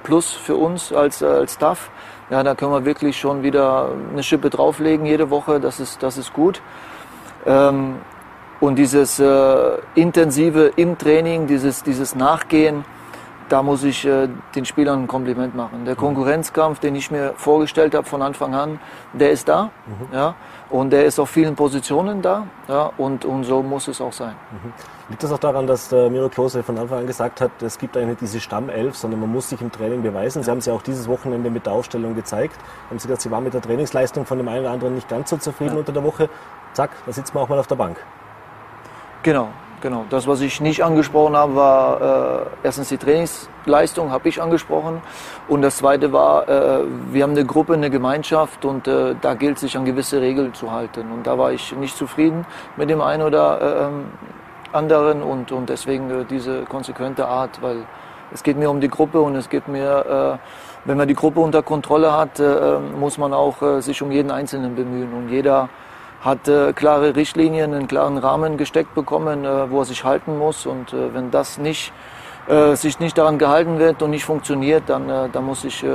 [0.04, 1.90] Plus für uns als, äh, als Staff.
[2.30, 5.62] Ja, da können wir wirklich schon wieder eine Schippe drauflegen jede Woche.
[5.62, 6.62] Das ist, das ist gut.
[7.46, 7.96] Ähm,
[8.60, 12.84] und dieses äh, intensive im Training, dieses, dieses Nachgehen,
[13.50, 15.86] da muss ich äh, den Spielern ein Kompliment machen.
[15.86, 16.00] Der mhm.
[16.00, 18.80] Konkurrenzkampf, den ich mir vorgestellt habe von Anfang an,
[19.14, 19.72] der ist da.
[19.86, 20.16] Mhm.
[20.16, 20.36] Ja,
[20.70, 22.48] und der ist auf vielen Positionen da.
[22.68, 24.34] Ja, und, und so muss es auch sein.
[24.52, 24.74] Mhm.
[25.10, 27.96] Liegt das auch daran, dass der Miro Klose von Anfang an gesagt hat, es gibt
[27.96, 30.42] eigentlich nicht diese Stammelf, sondern man muss sich im Training beweisen.
[30.42, 32.56] Sie haben es ja auch dieses Wochenende mit der Aufstellung gezeigt.
[32.90, 35.30] Haben Sie gesagt, Sie waren mit der Trainingsleistung von dem einen oder anderen nicht ganz
[35.30, 35.80] so zufrieden ja.
[35.80, 36.30] unter der Woche.
[36.74, 37.98] Zack, da sitzt man auch mal auf der Bank.
[39.22, 39.50] Genau,
[39.84, 40.06] genau.
[40.10, 45.02] Das, was ich nicht angesprochen habe, war äh, erstens die Trainingsleistung, habe ich angesprochen.
[45.48, 46.80] Und das Zweite war, äh,
[47.12, 50.72] wir haben eine Gruppe, eine Gemeinschaft und äh, da gilt sich an gewisse Regeln zu
[50.72, 51.12] halten.
[51.12, 54.06] Und da war ich nicht zufrieden mit dem einen oder äh, ähm,
[54.72, 57.86] anderen und, und deswegen äh, diese konsequente Art, weil
[58.32, 61.42] es geht mir um die Gruppe und es geht mir, äh, wenn man die Gruppe
[61.42, 65.70] unter Kontrolle hat, äh, muss man auch sich um jeden Einzelnen bemühen und jeder
[66.24, 70.66] hat äh, klare Richtlinien, einen klaren Rahmen gesteckt bekommen, äh, wo er sich halten muss.
[70.66, 71.92] Und äh, wenn das nicht,
[72.48, 75.90] äh, sich nicht daran gehalten wird und nicht funktioniert, dann, äh, dann muss ich äh,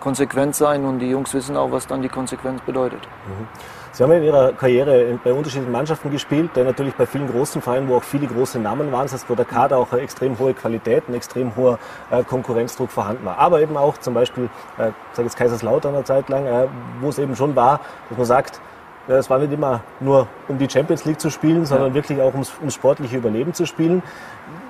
[0.00, 0.84] konsequent sein.
[0.84, 3.00] Und die Jungs wissen auch, was dann die Konsequenz bedeutet.
[3.26, 3.46] Mhm.
[3.94, 7.96] Sie haben in Ihrer Karriere bei unterschiedlichen Mannschaften gespielt, natürlich bei vielen großen Vereinen, wo
[7.96, 11.14] auch viele große Namen waren, das heißt, wo der Kader auch extrem hohe Qualität, ein
[11.14, 11.78] extrem hoher
[12.26, 13.36] Konkurrenzdruck vorhanden war.
[13.36, 14.44] Aber eben auch zum Beispiel,
[14.78, 16.70] äh, sage jetzt Kaiserslautern eine Zeit lang,
[17.02, 18.62] wo es eben schon war, dass man sagt,
[19.08, 21.94] es war nicht immer nur, um die Champions League zu spielen, sondern ja.
[21.94, 24.02] wirklich auch ums, ums, sportliche Überleben zu spielen.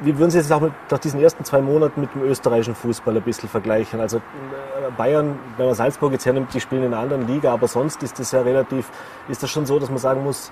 [0.00, 3.16] Wie würden Sie jetzt auch mit, nach diesen ersten zwei Monaten mit dem österreichischen Fußball
[3.16, 4.00] ein bisschen vergleichen?
[4.00, 4.20] Also äh,
[4.96, 8.18] Bayern, wenn man Salzburg jetzt hernimmt, die spielen in einer anderen Liga, aber sonst ist
[8.18, 8.90] das ja relativ,
[9.28, 10.50] ist das schon so, dass man sagen muss,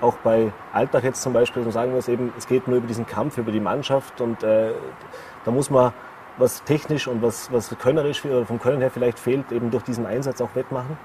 [0.00, 2.86] auch bei Alltag jetzt zum Beispiel, dass man sagen muss, eben, es geht nur über
[2.86, 4.70] diesen Kampf, über die Mannschaft und äh,
[5.44, 5.92] da muss man
[6.38, 10.06] was technisch und was, was könnerisch oder vom Können her vielleicht fehlt, eben durch diesen
[10.06, 10.96] Einsatz auch wettmachen?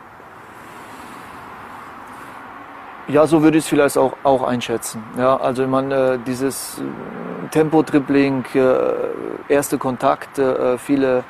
[3.08, 5.04] Ja, so würde ich es vielleicht auch, auch einschätzen.
[5.18, 11.24] Ja, also ich meine, äh, dieses äh, Tempo-Dribbling, äh, erste Kontakte, äh, viele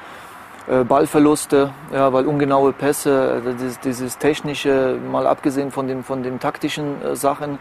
[0.70, 6.40] äh, Ballverluste, ja, weil ungenaue Pässe, dieses, dieses, technische, mal abgesehen von den, von den
[6.40, 7.60] taktischen äh, Sachen,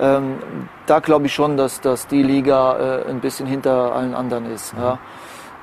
[0.00, 0.38] ähm,
[0.86, 4.72] da glaube ich schon, dass, dass die Liga ein bisschen hinter allen anderen ist.
[4.72, 4.80] Mhm.
[4.80, 4.98] Ja.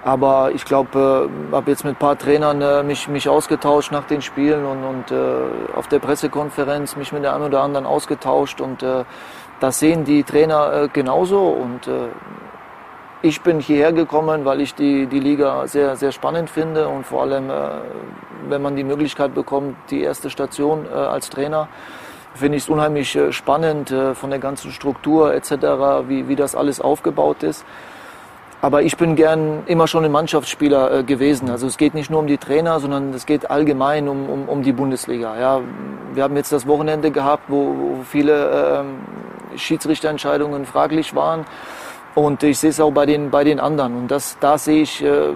[0.03, 4.05] Aber ich glaube, äh, habe jetzt mit ein paar Trainern äh, mich, mich ausgetauscht nach
[4.05, 8.61] den Spielen und, und äh, auf der Pressekonferenz mich mit der einen oder anderen ausgetauscht.
[8.61, 9.03] Und äh,
[9.59, 11.47] das sehen die Trainer äh, genauso.
[11.47, 12.09] Und äh,
[13.23, 17.23] ich bin hierher gekommen, weil ich die, die Liga sehr, sehr spannend finde und vor
[17.23, 17.53] allem, äh,
[18.47, 21.67] wenn man die Möglichkeit bekommt, die erste Station äh, als Trainer,
[22.35, 25.51] finde ich es unheimlich äh, spannend äh, von der ganzen Struktur etc.,
[26.07, 27.65] wie, wie das alles aufgebaut ist.
[28.67, 31.49] Aber ich bin gern immer schon ein Mannschaftsspieler äh, gewesen.
[31.49, 34.61] Also es geht nicht nur um die Trainer, sondern es geht allgemein um, um, um
[34.61, 35.39] die Bundesliga.
[35.39, 35.61] Ja,
[36.13, 38.83] wir haben jetzt das Wochenende gehabt, wo, wo viele
[39.53, 41.45] äh, Schiedsrichterentscheidungen fraglich waren.
[42.13, 43.95] Und ich sehe es auch bei den, bei den anderen.
[43.95, 45.29] Und das, da sehe ich äh,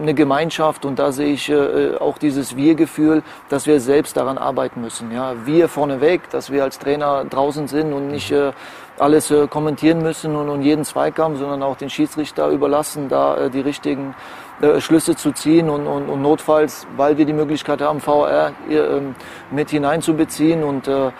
[0.00, 4.80] eine Gemeinschaft und da sehe ich äh, auch dieses Wir-Gefühl, dass wir selbst daran arbeiten
[4.80, 5.12] müssen.
[5.12, 8.52] Ja, wir vorneweg, dass wir als Trainer draußen sind und nicht äh,
[9.00, 13.50] alles äh, kommentieren müssen und, und jeden Zweikampf, sondern auch den Schiedsrichter überlassen, da äh,
[13.50, 14.14] die richtigen
[14.60, 19.14] äh, Schlüsse zu ziehen und, und, und, notfalls, weil wir die Möglichkeit haben, VR ähm,
[19.50, 21.10] mit hineinzubeziehen und äh,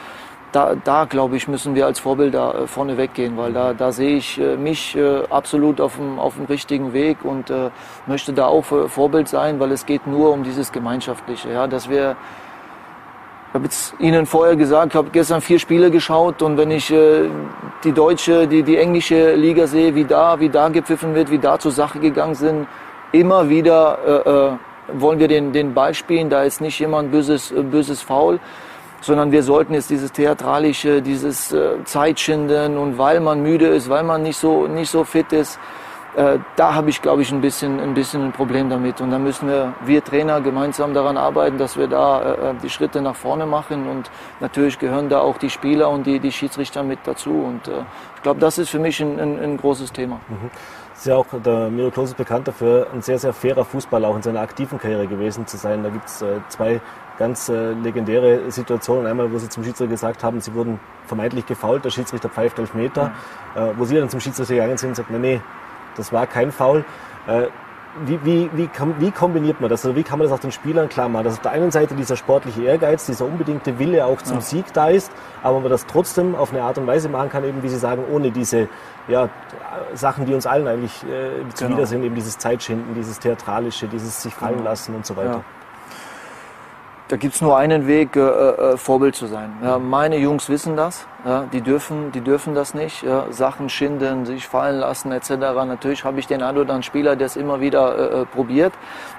[0.52, 4.16] da, da glaube ich, müssen wir als Vorbilder äh, vorne weggehen, weil da, da sehe
[4.16, 7.70] ich äh, mich äh, absolut auf dem, auf dem richtigen Weg und äh,
[8.06, 12.16] möchte da auch Vorbild sein, weil es geht nur um dieses Gemeinschaftliche, ja, dass wir
[13.50, 16.88] ich habe jetzt Ihnen vorher gesagt, ich habe gestern vier Spiele geschaut und wenn ich
[16.92, 17.28] äh,
[17.82, 21.58] die deutsche, die, die englische Liga sehe, wie da, wie da gepfiffen wird, wie da
[21.58, 22.68] zur Sache gegangen sind,
[23.10, 27.50] immer wieder äh, äh, wollen wir den, den Ball spielen, da ist nicht jemand böses,
[27.50, 28.38] äh, böses Foul,
[29.00, 34.04] sondern wir sollten jetzt dieses theatralische, dieses äh, Zeitschinden und weil man müde ist, weil
[34.04, 35.58] man nicht so, nicht so fit ist,
[36.16, 39.00] äh, da habe ich, glaube ich, ein bisschen, ein bisschen ein Problem damit.
[39.00, 42.70] Und da müssen wir, wir Trainer, gemeinsam daran arbeiten, dass wir da äh, äh, die
[42.70, 43.88] Schritte nach vorne machen.
[43.88, 47.30] Und natürlich gehören da auch die Spieler und die, die Schiedsrichter mit dazu.
[47.30, 47.82] Und äh,
[48.16, 50.20] ich glaube, das ist für mich ein, ein, ein großes Thema.
[50.28, 50.50] Mhm.
[50.94, 54.22] Ist ja auch der Miro Klose bekannt dafür, ein sehr, sehr fairer Fußballer auch in
[54.22, 55.82] seiner aktiven Karriere gewesen zu sein.
[55.82, 56.80] Da gibt es äh, zwei
[57.18, 59.06] ganz äh, legendäre Situationen.
[59.06, 62.74] Einmal, wo sie zum Schiedsrichter gesagt haben, sie wurden vermeintlich gefault, der Schiedsrichter pfeift elf
[62.74, 63.12] Meter.
[63.54, 63.62] Mhm.
[63.62, 65.40] Äh, wo sie dann zum Schiedsrichter gegangen sind und sagt, nee, nee,
[65.96, 66.84] das war kein Foul.
[67.26, 67.46] Äh,
[68.06, 69.84] wie, wie, wie, wie, kombiniert man das?
[69.84, 71.24] Also wie kann man das auch den Spielern klar machen?
[71.24, 74.40] Dass auf der einen Seite dieser sportliche Ehrgeiz, dieser unbedingte Wille auch zum ja.
[74.40, 75.10] Sieg da ist,
[75.42, 78.04] aber man das trotzdem auf eine Art und Weise machen kann, eben wie Sie sagen,
[78.12, 78.68] ohne diese
[79.08, 79.28] ja,
[79.94, 81.86] Sachen, die uns allen eigentlich äh, zuwider genau.
[81.86, 84.70] sind, eben dieses Zeitschinden, dieses Theatralische, dieses sich fallen genau.
[84.70, 85.30] lassen und so weiter.
[85.30, 85.44] Ja
[87.10, 89.52] da gibt es nur einen Weg, äh, äh, Vorbild zu sein.
[89.64, 94.26] Ja, meine Jungs wissen das, ja, die, dürfen, die dürfen das nicht, ja, Sachen schinden,
[94.26, 95.30] sich fallen lassen etc.
[95.66, 98.72] Natürlich habe ich den einen oder anderen Spieler, der es immer wieder äh, äh, probiert,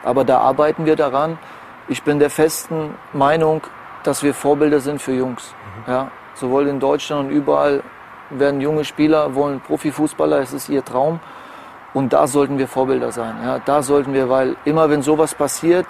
[0.05, 1.37] aber da arbeiten wir daran.
[1.89, 3.61] Ich bin der festen Meinung,
[4.03, 5.53] dass wir Vorbilder sind für Jungs.
[5.85, 5.91] Mhm.
[5.91, 7.83] Ja, sowohl in Deutschland und überall
[8.29, 11.19] werden junge Spieler, wollen Profifußballer, es ist ihr Traum.
[11.93, 13.35] Und da sollten wir Vorbilder sein.
[13.43, 15.87] Ja, da sollten wir, weil immer wenn sowas passiert,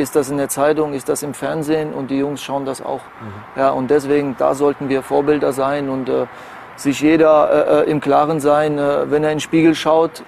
[0.00, 3.02] ist das in der Zeitung, ist das im Fernsehen und die Jungs schauen das auch.
[3.20, 3.60] Mhm.
[3.60, 6.26] Ja, und deswegen, da sollten wir Vorbilder sein und äh,
[6.76, 10.24] sich jeder äh, im Klaren sein, äh, wenn er in den Spiegel schaut.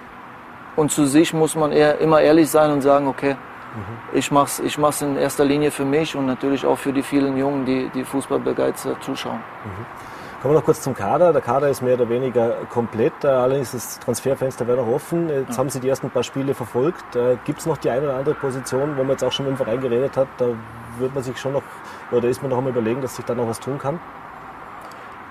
[0.75, 4.17] Und zu sich muss man eher, immer ehrlich sein und sagen, okay, mhm.
[4.17, 7.03] ich mache es ich mach's in erster Linie für mich und natürlich auch für die
[7.03, 9.41] vielen Jungen, die, die Fußball begeistert zuschauen.
[9.65, 10.12] Mhm.
[10.43, 11.31] Kommen wir noch kurz zum Kader.
[11.31, 13.13] Der Kader ist mehr oder weniger komplett.
[13.23, 15.29] Äh, allerdings ist das Transferfenster wäre noch offen.
[15.29, 15.57] Jetzt ja.
[15.57, 17.15] haben Sie die ersten paar Spiele verfolgt.
[17.15, 19.55] Äh, Gibt es noch die eine oder andere Position, wo man jetzt auch schon mit
[19.55, 20.27] dem Verein geredet hat?
[20.39, 20.47] Da
[20.99, 21.61] wird man sich schon noch,
[22.11, 24.01] oder ist man noch am überlegen, dass sich da noch was tun kann?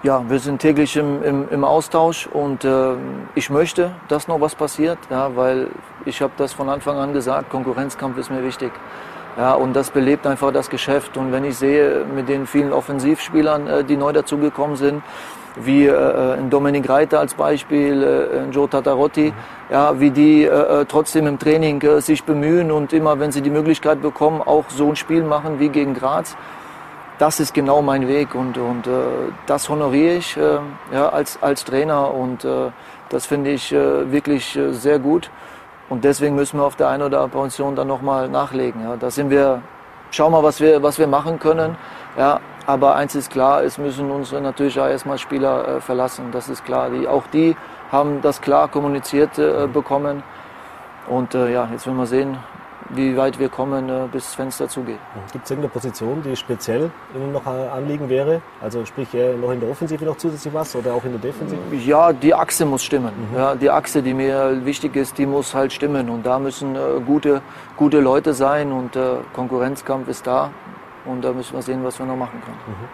[0.02, 2.94] Ja, wir sind täglich im, im, im Austausch und äh,
[3.34, 5.68] ich möchte, dass noch was passiert, ja, weil
[6.06, 8.72] ich habe das von Anfang an gesagt, Konkurrenzkampf ist mir wichtig.
[9.36, 11.16] Ja, und das belebt einfach das Geschäft.
[11.16, 15.02] Und wenn ich sehe, mit den vielen Offensivspielern, äh, die neu dazugekommen sind,
[15.56, 19.34] wie äh, in Dominik Reiter als Beispiel, äh, Joe Tatarotti, mhm.
[19.70, 23.42] ja, wie die äh, äh, trotzdem im Training äh, sich bemühen und immer, wenn sie
[23.42, 26.36] die Möglichkeit bekommen, auch so ein Spiel machen wie gegen Graz.
[27.18, 28.90] Das ist genau mein Weg und, und äh,
[29.46, 30.58] das honoriere ich äh,
[30.92, 32.70] ja, als, als Trainer und äh,
[33.10, 35.30] das finde ich äh, wirklich äh, sehr gut.
[35.88, 38.82] Und deswegen müssen wir auf der einen oder anderen Position dann nochmal nachlegen.
[38.82, 38.96] Ja.
[38.96, 39.62] Da sind wir,
[40.10, 41.76] schauen wir, was wir, was wir machen können.
[42.16, 42.40] Ja.
[42.64, 46.26] Aber eins ist klar, es müssen uns natürlich auch erstmal Spieler äh, verlassen.
[46.30, 46.90] Das ist klar.
[46.90, 47.56] Die, auch die
[47.90, 50.22] haben das klar kommuniziert äh, bekommen.
[51.08, 52.38] Und äh, ja, jetzt werden wir sehen,
[52.90, 54.98] wie weit wir kommen, äh, bis Fenster zugeht.
[55.32, 58.42] Gibt es irgendeine Position, die speziell Ihnen noch Anliegen wäre?
[58.60, 59.08] Also sprich
[59.40, 61.60] noch in der Offensive noch zusätzlich was oder auch in der Defensive?
[61.84, 63.12] Ja, die Achse muss stimmen.
[63.30, 63.38] Mhm.
[63.38, 66.08] Ja, die Achse, die mir wichtig ist, die muss halt stimmen.
[66.08, 67.42] Und da müssen äh, gute,
[67.76, 70.50] gute Leute sein und äh, Konkurrenzkampf ist da.
[71.04, 72.58] Und da müssen wir sehen, was wir noch machen können.
[72.66, 72.88] Mhm.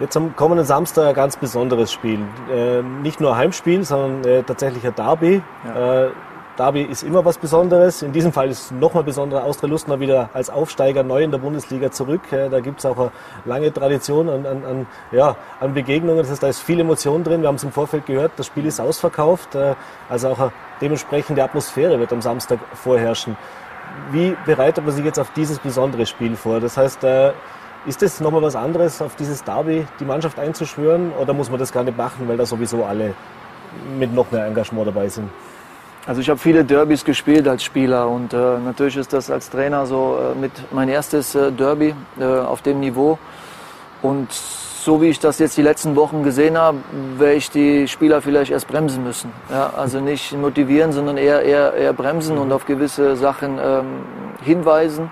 [0.00, 2.20] Jetzt am kommenden Samstag ein ganz besonderes Spiel.
[2.52, 5.42] Äh, nicht nur Heimspiel, sondern äh, tatsächlich ein Derby.
[5.66, 6.10] Ja.
[6.58, 8.02] Derby ist immer was Besonderes.
[8.02, 9.44] In diesem Fall ist nochmal besonderer.
[9.44, 12.22] Austria Lustner wieder als Aufsteiger neu in der Bundesliga zurück.
[12.30, 13.10] Da gibt es auch eine
[13.44, 16.18] lange Tradition an, an, an, ja, an Begegnungen.
[16.18, 17.42] Das heißt, da ist viel Emotion drin.
[17.42, 19.54] Wir haben es im Vorfeld gehört, das Spiel ist ausverkauft.
[19.54, 19.76] Äh,
[20.08, 23.36] also auch eine dementsprechende Atmosphäre wird am Samstag vorherrschen.
[24.10, 26.58] Wie bereitet man sich jetzt auf dieses besondere Spiel vor?
[26.58, 27.34] Das heißt, äh,
[27.86, 31.12] ist das nochmal was anderes, auf dieses Derby die Mannschaft einzuschwören?
[31.12, 33.14] Oder muss man das gar nicht machen, weil da sowieso alle
[33.96, 35.30] mit noch mehr Engagement dabei sind?
[36.08, 39.84] Also ich habe viele Derbys gespielt als Spieler und äh, natürlich ist das als Trainer
[39.84, 43.18] so äh, mit mein erstes äh, Derby äh, auf dem Niveau.
[44.00, 46.78] Und so wie ich das jetzt die letzten Wochen gesehen habe,
[47.18, 49.30] werde ich die Spieler vielleicht erst bremsen müssen.
[49.50, 53.86] Ja, also nicht motivieren, sondern eher, eher, eher bremsen und auf gewisse Sachen ähm,
[54.42, 55.10] hinweisen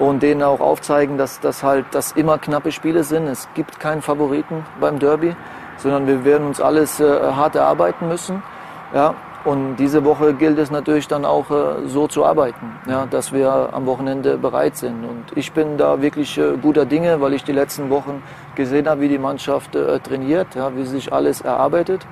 [0.00, 3.28] und denen auch aufzeigen, dass das halt dass immer knappe Spiele sind.
[3.28, 5.36] Es gibt keinen Favoriten beim Derby,
[5.76, 8.42] sondern wir werden uns alles äh, hart erarbeiten müssen.
[8.92, 9.14] Ja,
[9.46, 13.70] und diese Woche gilt es natürlich dann auch äh, so zu arbeiten, ja, dass wir
[13.72, 15.04] am Wochenende bereit sind.
[15.04, 18.24] Und ich bin da wirklich äh, guter Dinge, weil ich die letzten Wochen
[18.56, 22.04] gesehen habe, wie die Mannschaft äh, trainiert, ja, wie sich alles erarbeitet.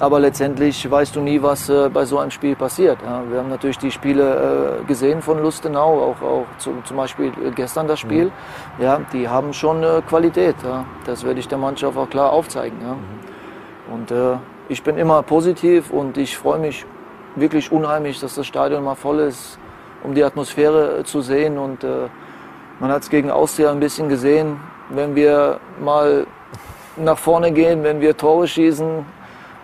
[0.00, 2.98] Aber letztendlich weißt du nie, was äh, bei so einem Spiel passiert.
[3.00, 3.22] Ja.
[3.30, 7.86] Wir haben natürlich die Spiele äh, gesehen von Lustenau, auch, auch zu, zum Beispiel gestern
[7.86, 8.26] das Spiel.
[8.26, 8.84] Mhm.
[8.84, 10.56] Ja, die haben schon äh, Qualität.
[10.64, 10.84] Ja.
[11.04, 12.78] Das werde ich der Mannschaft auch klar aufzeigen.
[12.82, 12.94] Ja.
[12.94, 13.94] Mhm.
[13.94, 14.10] Und
[14.68, 16.84] ich bin immer positiv und ich freue mich
[17.36, 19.58] wirklich unheimlich, dass das Stadion mal voll ist,
[20.02, 21.58] um die Atmosphäre zu sehen.
[21.58, 22.08] Und äh,
[22.80, 24.58] man hat es gegen Austria ein bisschen gesehen,
[24.90, 26.26] wenn wir mal
[26.96, 29.04] nach vorne gehen, wenn wir Tore schießen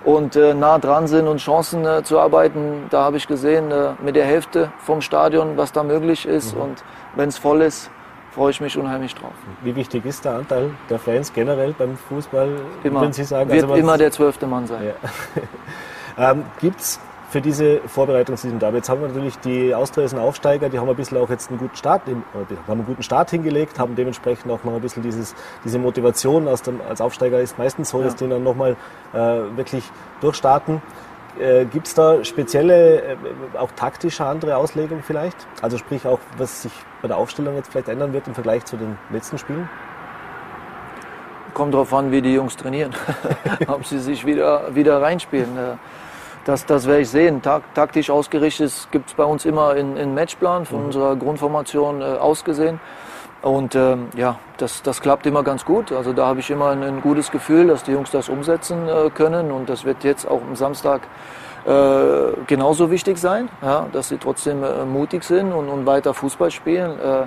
[0.04, 3.90] und äh, nah dran sind und Chancen äh, zu arbeiten, da habe ich gesehen, äh,
[4.02, 6.54] mit der Hälfte vom Stadion, was da möglich ist.
[6.54, 6.62] Mhm.
[6.62, 6.84] Und
[7.16, 7.90] wenn es voll ist,
[8.34, 9.32] freue ich mich unheimlich drauf.
[9.62, 12.48] Wie wichtig ist der Anteil der Fans generell beim Fußball,
[12.82, 13.02] immer.
[13.02, 13.50] wenn Sie sagen?
[13.50, 14.92] Wird also immer der zwölfte Mann sein.
[16.16, 16.30] Ja.
[16.32, 17.00] ähm, Gibt es
[17.32, 18.76] für diese Vorbereitung zu diesem Derby.
[18.76, 21.74] Jetzt haben wir natürlich die Austria Aufsteiger, die haben ein bisschen auch jetzt einen guten
[21.76, 22.22] Start, haben
[22.68, 26.82] einen guten Start hingelegt, haben dementsprechend auch noch ein bisschen dieses, diese Motivation aus dem,
[26.86, 28.04] als Aufsteiger ist meistens so, ja.
[28.04, 28.76] dass die dann nochmal
[29.14, 29.16] äh,
[29.56, 29.84] wirklich
[30.20, 30.82] durchstarten.
[31.40, 33.16] Äh, Gibt es da spezielle, äh,
[33.58, 35.36] auch taktische andere Auslegungen vielleicht?
[35.62, 38.76] Also sprich auch, was sich bei der Aufstellung jetzt vielleicht ändern wird im Vergleich zu
[38.76, 39.68] den letzten Spielen?
[41.54, 42.94] Kommt darauf an, wie die Jungs trainieren,
[43.66, 45.56] ob sie sich wieder, wieder reinspielen.
[45.56, 45.76] Äh,
[46.44, 47.40] das, das werde ich sehen.
[47.40, 50.86] taktisch ausgerichtet gibt es bei uns immer einen Matchplan von mhm.
[50.86, 52.80] unserer Grundformation äh, ausgesehen.
[53.42, 55.90] Und ähm, ja, das, das klappt immer ganz gut.
[55.90, 59.10] Also da habe ich immer ein, ein, gutes Gefühl, dass die Jungs das umsetzen äh,
[59.10, 59.50] können.
[59.50, 61.02] Und das wird jetzt auch am Samstag
[61.66, 66.52] äh, genauso wichtig sein, ja, dass sie trotzdem äh, mutig sind und, und weiter Fußball
[66.52, 66.98] spielen.
[67.00, 67.26] Äh,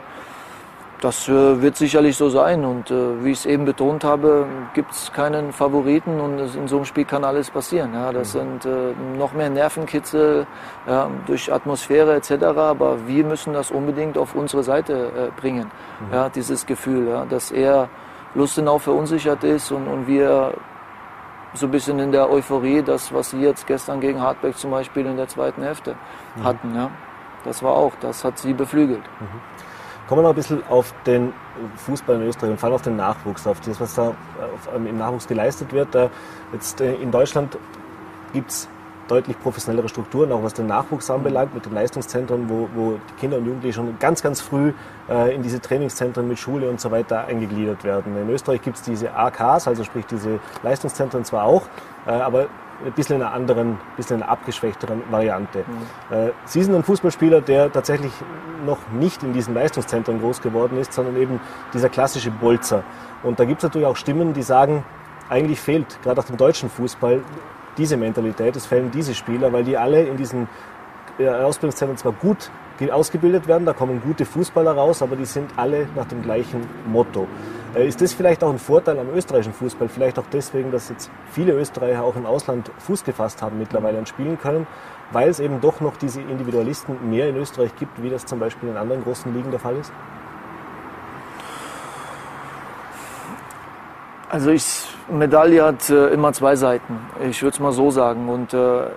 [1.06, 4.91] das äh, wird sicherlich so sein und äh, wie ich es eben betont habe, gibt
[4.91, 7.93] es keinen Favoriten und in so einem Spiel kann alles passieren.
[7.93, 8.12] Ja.
[8.12, 8.39] Das mhm.
[8.39, 10.47] sind äh, noch mehr Nervenkitzel
[10.88, 12.32] ja, durch Atmosphäre etc.
[12.58, 15.70] Aber wir müssen das unbedingt auf unsere Seite bringen.
[15.99, 16.14] Mhm.
[16.14, 17.88] Ja, dieses Gefühl, ja, dass er
[18.34, 20.56] Lustenau verunsichert ist und, und wir
[21.53, 25.06] so ein bisschen in der Euphorie, das, was sie jetzt gestern gegen Hartberg zum Beispiel
[25.06, 25.95] in der zweiten Hälfte
[26.36, 26.43] mhm.
[26.43, 26.76] hatten.
[26.76, 26.89] Ja.
[27.43, 29.03] Das war auch, das hat sie beflügelt.
[29.20, 29.41] Mhm.
[30.08, 31.34] Kommen wir noch ein bisschen auf den
[31.78, 34.14] Fußball in Österreich und vor allem auf den Nachwuchs, auf das, was da
[34.76, 35.88] ähm, im Nachwuchs geleistet wird.
[36.53, 37.58] Jetzt äh, in Deutschland
[38.32, 38.70] gibt es
[39.08, 43.38] deutlich professionellere Strukturen, auch was den Nachwuchs anbelangt, mit den Leistungszentren, wo, wo die Kinder
[43.38, 44.74] und Jugendliche schon ganz, ganz früh
[45.10, 48.18] äh, in diese Trainingszentren mit Schule und so weiter eingegliedert werden.
[48.18, 51.64] In Österreich gibt es diese AKs, also sprich diese Leistungszentren zwar auch,
[52.06, 52.47] äh, aber
[52.84, 55.60] ein bisschen in einer anderen, bisschen in einer abgeschwächteren Variante.
[55.60, 56.32] Mhm.
[56.46, 58.12] Sie sind ein Fußballspieler, der tatsächlich
[58.66, 61.40] noch nicht in diesen Leistungszentren groß geworden ist, sondern eben
[61.74, 62.84] dieser klassische Bolzer.
[63.24, 64.84] Und da gibt es natürlich auch Stimmen, die sagen,
[65.30, 67.22] eigentlich fehlt gerade auch dem deutschen Fußball
[67.78, 70.48] diese Mentalität, es fehlen diese Spieler, weil die alle in diesen
[71.20, 72.50] äh, Ausbildungszentren zwar gut
[72.92, 77.28] ausgebildet werden, da kommen gute Fußballer raus, aber die sind alle nach dem gleichen Motto.
[77.76, 79.90] Äh, ist das vielleicht auch ein Vorteil am österreichischen Fußball?
[79.90, 84.08] Vielleicht auch deswegen, dass jetzt viele Österreicher auch im Ausland Fuß gefasst haben mittlerweile und
[84.08, 84.68] spielen können,
[85.12, 88.70] weil es eben doch noch diese Individualisten mehr in Österreich gibt, wie das zum Beispiel
[88.70, 89.92] in anderen großen Ligen der Fall ist?
[94.30, 97.00] Also ich, Medaille hat äh, immer zwei Seiten.
[97.30, 98.28] Ich würde es mal so sagen.
[98.28, 98.88] Und äh,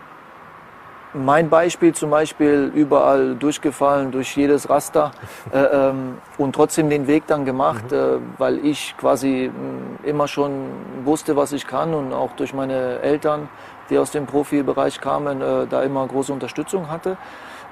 [1.15, 5.11] mein Beispiel zum Beispiel überall durchgefallen durch jedes Raster
[5.53, 7.97] äh, ähm, und trotzdem den Weg dann gemacht, mhm.
[7.97, 10.67] äh, weil ich quasi mh, mm, immer schon
[11.05, 13.49] wusste, was ich kann und auch durch meine Eltern,
[13.91, 17.17] die aus dem Profibereich kamen, äh, da immer große Unterstützung hatte.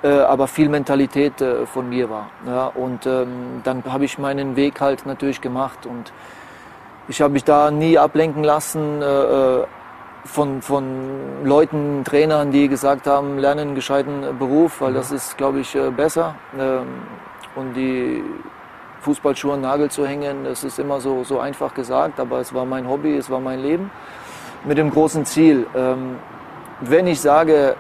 [0.02, 2.28] Äh, aber viel Mentalität äh, von mir war.
[2.46, 6.12] Ja, und ähm, dann habe ich meinen Weg halt natürlich gemacht und
[7.08, 9.62] ich habe mich da nie ablenken lassen äh,
[10.26, 15.60] von, von Leuten, Trainern, die gesagt haben, lernen einen gescheiten Beruf, weil das ist, glaube
[15.60, 16.34] ich, äh, besser.
[16.58, 16.86] Ähm,
[17.54, 18.22] und die
[19.00, 22.64] Fußballschuhe an Nagel zu hängen, das ist immer so, so einfach gesagt, aber es war
[22.64, 23.90] mein Hobby, es war mein Leben
[24.64, 25.66] mit dem großen Ziel.
[25.74, 26.16] Ähm,
[26.80, 27.76] wenn ich sage,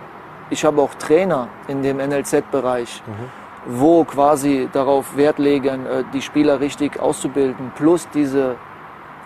[0.50, 3.78] ich habe auch Trainer in dem NLZ-Bereich, mhm.
[3.78, 8.54] wo quasi darauf Wert legen, äh, die Spieler richtig auszubilden, plus diese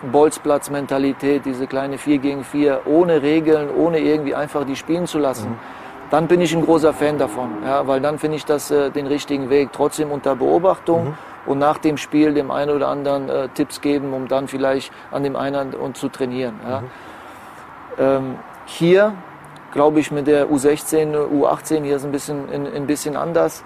[0.09, 5.51] Bolzplatz-Mentalität, diese kleine 4 gegen 4, ohne Regeln, ohne irgendwie einfach die spielen zu lassen,
[5.51, 5.59] mhm.
[6.09, 7.49] dann bin ich ein großer Fan davon.
[7.65, 9.69] Ja, weil dann finde ich das äh, den richtigen Weg.
[9.71, 11.13] Trotzdem unter Beobachtung mhm.
[11.45, 15.23] und nach dem Spiel dem einen oder anderen äh, Tipps geben, um dann vielleicht an
[15.23, 16.59] dem einen und zu trainieren.
[16.67, 16.81] Ja.
[16.81, 16.87] Mhm.
[17.99, 18.35] Ähm,
[18.65, 19.13] hier
[19.71, 23.63] glaube ich mit der U16, U18 hier ist ein bisschen, ein, ein bisschen anders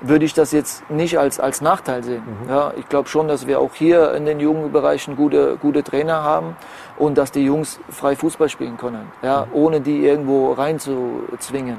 [0.00, 2.22] würde ich das jetzt nicht als, als Nachteil sehen.
[2.44, 2.50] Mhm.
[2.50, 6.56] Ja, ich glaube schon, dass wir auch hier in den Jugendbereichen gute, gute Trainer haben
[6.96, 9.54] und dass die Jungs frei Fußball spielen können, ja, mhm.
[9.54, 11.78] ohne die irgendwo reinzuzwingen.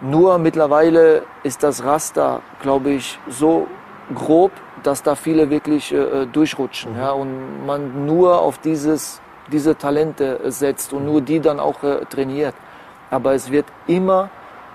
[0.00, 3.68] Nur mittlerweile ist das Raster, glaube ich, so
[4.14, 4.50] grob,
[4.82, 6.98] dass da viele wirklich äh, durchrutschen mhm.
[6.98, 9.20] ja, und man nur auf dieses,
[9.52, 12.54] diese Talente setzt und nur die dann auch äh, trainiert.
[13.10, 14.30] Aber es wird immer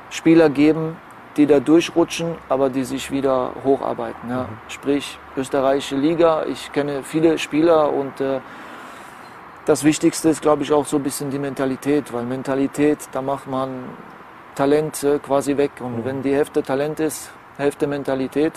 [0.09, 0.95] Spieler geben,
[1.37, 4.29] die da durchrutschen, aber die sich wieder hocharbeiten.
[4.29, 4.43] Ja.
[4.43, 4.47] Mhm.
[4.67, 8.39] Sprich, österreichische Liga, ich kenne viele Spieler und äh,
[9.65, 13.47] das Wichtigste ist, glaube ich, auch so ein bisschen die Mentalität, weil Mentalität, da macht
[13.47, 13.83] man
[14.55, 15.71] Talent äh, quasi weg.
[15.79, 16.05] Und mhm.
[16.05, 18.53] wenn die Hälfte Talent ist, Hälfte Mentalität,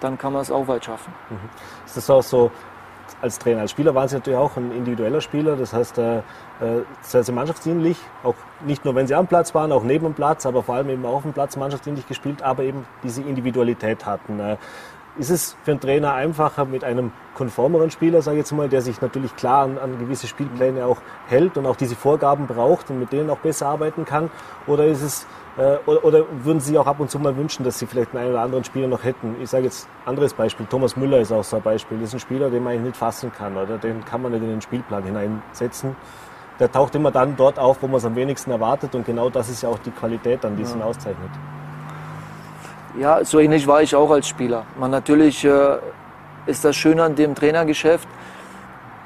[0.00, 1.12] dann kann man es auch weit schaffen.
[1.28, 1.36] Mhm.
[1.84, 2.50] Ist das auch so,
[3.20, 3.62] als Trainer.
[3.62, 6.22] Als Spieler waren Sie natürlich auch ein individueller Spieler, das heißt äh, äh,
[7.02, 10.46] sehr, sehr mannschaftsdienlich, auch nicht nur wenn Sie am Platz waren, auch neben dem Platz,
[10.46, 14.40] aber vor allem eben auch auf dem Platz mannschaftsdienlich gespielt, aber eben diese Individualität hatten.
[14.40, 14.56] Äh,
[15.18, 18.82] ist es für einen Trainer einfacher mit einem konformeren Spieler, sage ich jetzt mal, der
[18.82, 23.00] sich natürlich klar an, an, gewisse Spielpläne auch hält und auch diese Vorgaben braucht und
[23.00, 24.30] mit denen auch besser arbeiten kann?
[24.66, 25.26] Oder ist es
[25.58, 28.42] oder, oder, würden Sie auch ab und zu mal wünschen, dass Sie vielleicht einen oder
[28.42, 29.34] anderen Spieler noch hätten?
[29.42, 30.66] Ich sage jetzt anderes Beispiel.
[30.66, 31.98] Thomas Müller ist auch so ein Beispiel.
[31.98, 33.56] Das ist ein Spieler, den man eigentlich nicht fassen kann.
[33.56, 35.96] Oder den kann man nicht in den Spielplan hineinsetzen.
[36.60, 38.94] Der taucht immer dann dort auf, wo man es am wenigsten erwartet.
[38.94, 41.30] Und genau das ist ja auch die Qualität, an die es ihn auszeichnet.
[43.00, 44.64] Ja, so ähnlich war ich auch als Spieler.
[44.78, 45.78] Man natürlich äh,
[46.46, 48.08] ist das Schöne an dem Trainergeschäft,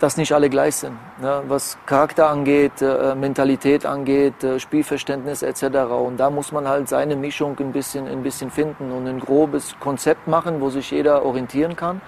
[0.01, 0.99] dass nicht alle gleich sind.
[1.23, 1.41] Ne?
[1.47, 5.63] Was Charakter angeht, äh, Mentalität angeht, äh, Spielverständnis etc.
[5.89, 9.77] Und da muss man halt seine Mischung ein bisschen, ein bisschen finden und ein grobes
[9.79, 12.01] Konzept machen, wo sich jeder orientieren kann.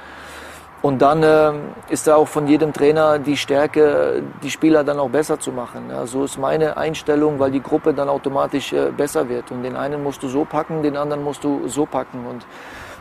[0.83, 1.53] Und dann äh,
[1.91, 5.91] ist da auch von jedem Trainer die Stärke, die Spieler dann auch besser zu machen.
[5.91, 9.53] Ja, so ist meine Einstellung, weil die Gruppe dann automatisch äh, besser wird.
[9.53, 12.27] Und den einen musst du so packen, den anderen musst du so packen.
[12.27, 12.45] Und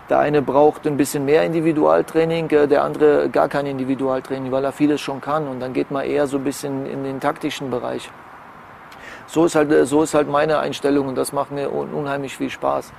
[0.09, 4.71] der eine braucht ein bisschen mehr Individualtraining, äh, der andere gar kein Individualtraining, weil er
[4.71, 5.47] vieles schon kann.
[5.47, 8.09] Und dann geht man eher so ein bisschen in den taktischen Bereich.
[9.27, 12.49] So ist halt, äh, so ist halt meine Einstellung und das macht mir unheimlich viel
[12.49, 12.91] Spaß.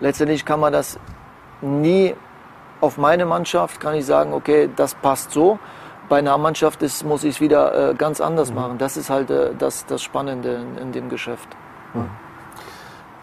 [0.00, 0.98] Letztendlich kann man das
[1.60, 2.14] nie
[2.80, 5.58] auf meine Mannschaft, kann ich sagen, okay, das passt so.
[6.08, 8.56] bei einer Mannschaft ist, muss ich es wieder äh, ganz anders mhm.
[8.56, 8.78] machen.
[8.78, 11.48] Das ist halt das, das Spannende in, in dem Geschäft.
[11.94, 12.10] Mhm.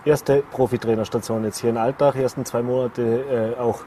[0.08, 3.82] Erste Profitrainerstation jetzt hier in Alltag, ersten zwei Monate äh, auch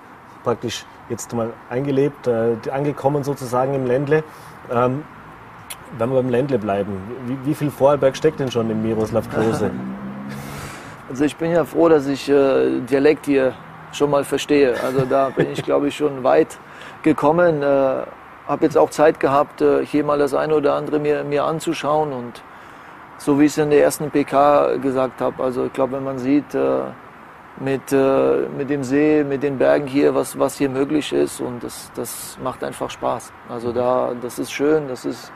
[0.45, 4.23] praktisch jetzt mal eingelebt, äh, angekommen sozusagen im Ländle.
[4.71, 5.03] Ähm,
[5.97, 6.93] wenn wir beim Ländle bleiben,
[7.25, 9.71] wie, wie, viel Vorarlberg steckt denn schon im Miroslav Klose?
[11.09, 13.55] Also ich bin ja froh, dass ich äh, Dialekt hier
[13.91, 14.75] schon mal verstehe.
[14.85, 16.59] Also da bin ich, glaube ich, schon weit
[17.03, 17.65] gekommen.
[17.65, 21.45] Äh, habe jetzt auch Zeit gehabt, äh, hier mal das eine oder andere mir, mir
[21.45, 22.43] anzuschauen und
[23.21, 26.19] so wie ich es in der ersten PK gesagt habe, also ich glaube, wenn man
[26.19, 26.85] sieht äh,
[27.59, 31.63] mit, äh, mit dem See, mit den Bergen hier, was, was hier möglich ist und
[31.63, 33.31] das, das macht einfach Spaß.
[33.51, 35.31] Also da, das ist schön, das ist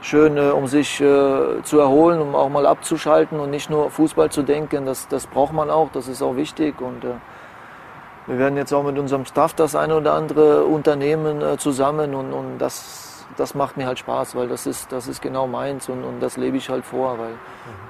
[0.00, 4.30] schön, äh, um sich äh, zu erholen, um auch mal abzuschalten und nicht nur Fußball
[4.30, 7.16] zu denken, das, das braucht man auch, das ist auch wichtig und äh,
[8.28, 12.32] wir werden jetzt auch mit unserem Staff das eine oder andere unternehmen äh, zusammen und,
[12.32, 13.05] und das,
[13.36, 16.36] das macht mir halt Spaß, weil das ist, das ist genau meins und, und das
[16.36, 17.36] lebe ich halt vor, weil mhm.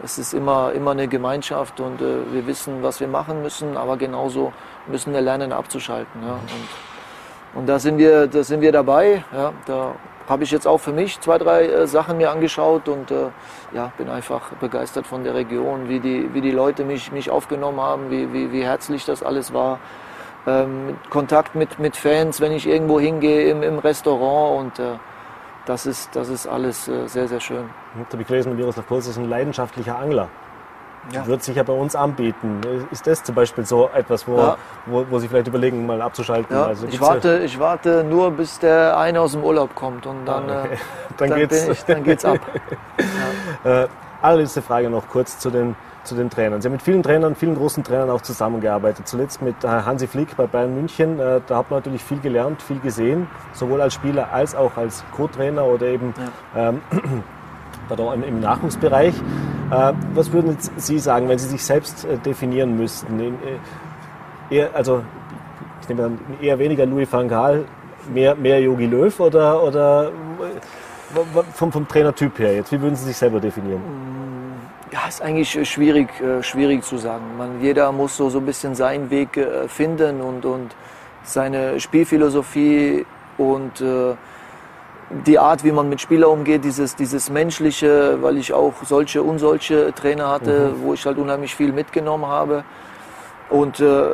[0.03, 3.97] es ist immer, immer eine Gemeinschaft und äh, wir wissen, was wir machen müssen, aber
[3.97, 4.53] genauso
[4.87, 6.23] müssen wir lernen abzuschalten.
[6.23, 6.35] Ja?
[6.35, 9.25] Und, und da sind wir, da sind wir dabei.
[9.33, 9.53] Ja?
[9.67, 9.95] Da
[10.29, 13.29] habe ich jetzt auch für mich zwei, drei äh, Sachen mir angeschaut und äh,
[13.73, 17.81] ja, bin einfach begeistert von der Region, wie die, wie die Leute mich, mich aufgenommen
[17.81, 19.79] haben, wie, wie, wie herzlich das alles war
[20.47, 24.99] ähm, Kontakt mit, mit Fans, wenn ich irgendwo hingehe im, im Restaurant und äh,
[25.67, 27.69] das, ist, das ist alles äh, sehr, sehr schön.
[27.95, 30.29] Ich habe gelesen, Miroslav Puls ist ein leidenschaftlicher Angler.
[31.13, 31.25] Ja.
[31.27, 32.61] Wird sich ja bei uns anbieten.
[32.91, 34.57] Ist das zum Beispiel so etwas, wo, ja.
[34.87, 36.57] wo, wo Sie vielleicht überlegen, mal abzuschalten?
[36.57, 36.67] Ja.
[36.67, 40.51] Also ich, warte, ich warte nur, bis der eine aus dem Urlaub kommt und dann,
[40.51, 40.75] ah, okay.
[40.75, 40.79] äh,
[41.17, 41.69] dann, dann, geht's.
[41.69, 42.41] Ich, dann geht's ab.
[43.65, 43.83] ja.
[43.85, 43.89] äh,
[44.21, 45.77] allerletzte Frage noch kurz zu den
[46.07, 46.61] zu den Trainern.
[46.61, 49.07] Sie haben mit vielen Trainern, vielen großen Trainern auch zusammengearbeitet.
[49.07, 51.19] Zuletzt mit äh, Hansi Flick bei Bayern München.
[51.19, 55.05] Äh, da hat man natürlich viel gelernt, viel gesehen, sowohl als Spieler als auch als
[55.13, 56.15] Co-Trainer oder eben
[56.55, 56.69] ja.
[56.69, 56.81] ähm,
[58.27, 59.15] im Nachwuchsbereich.
[59.71, 63.37] Äh, was würden Sie sagen, wenn Sie sich selbst definieren müssten?
[64.49, 65.03] Eher, also,
[65.83, 67.65] ich nehme an, eher weniger Louis van Gaal,
[68.13, 70.13] mehr, mehr Jogi Löw oder, oder
[71.55, 72.73] vom, vom Trainertyp her jetzt?
[72.73, 73.83] Wie würden Sie sich selber definieren?
[75.09, 77.25] Ist eigentlich äh, schwierig, äh, schwierig zu sagen.
[77.39, 80.75] Man, jeder muss so, so ein bisschen seinen Weg äh, finden und, und
[81.23, 83.07] seine Spielphilosophie
[83.39, 84.15] und äh,
[85.27, 89.39] die Art, wie man mit Spielern umgeht, dieses, dieses Menschliche, weil ich auch solche und
[89.39, 90.83] solche Trainer hatte, mhm.
[90.83, 92.65] wo ich halt unheimlich viel mitgenommen habe.
[93.49, 94.07] Und äh,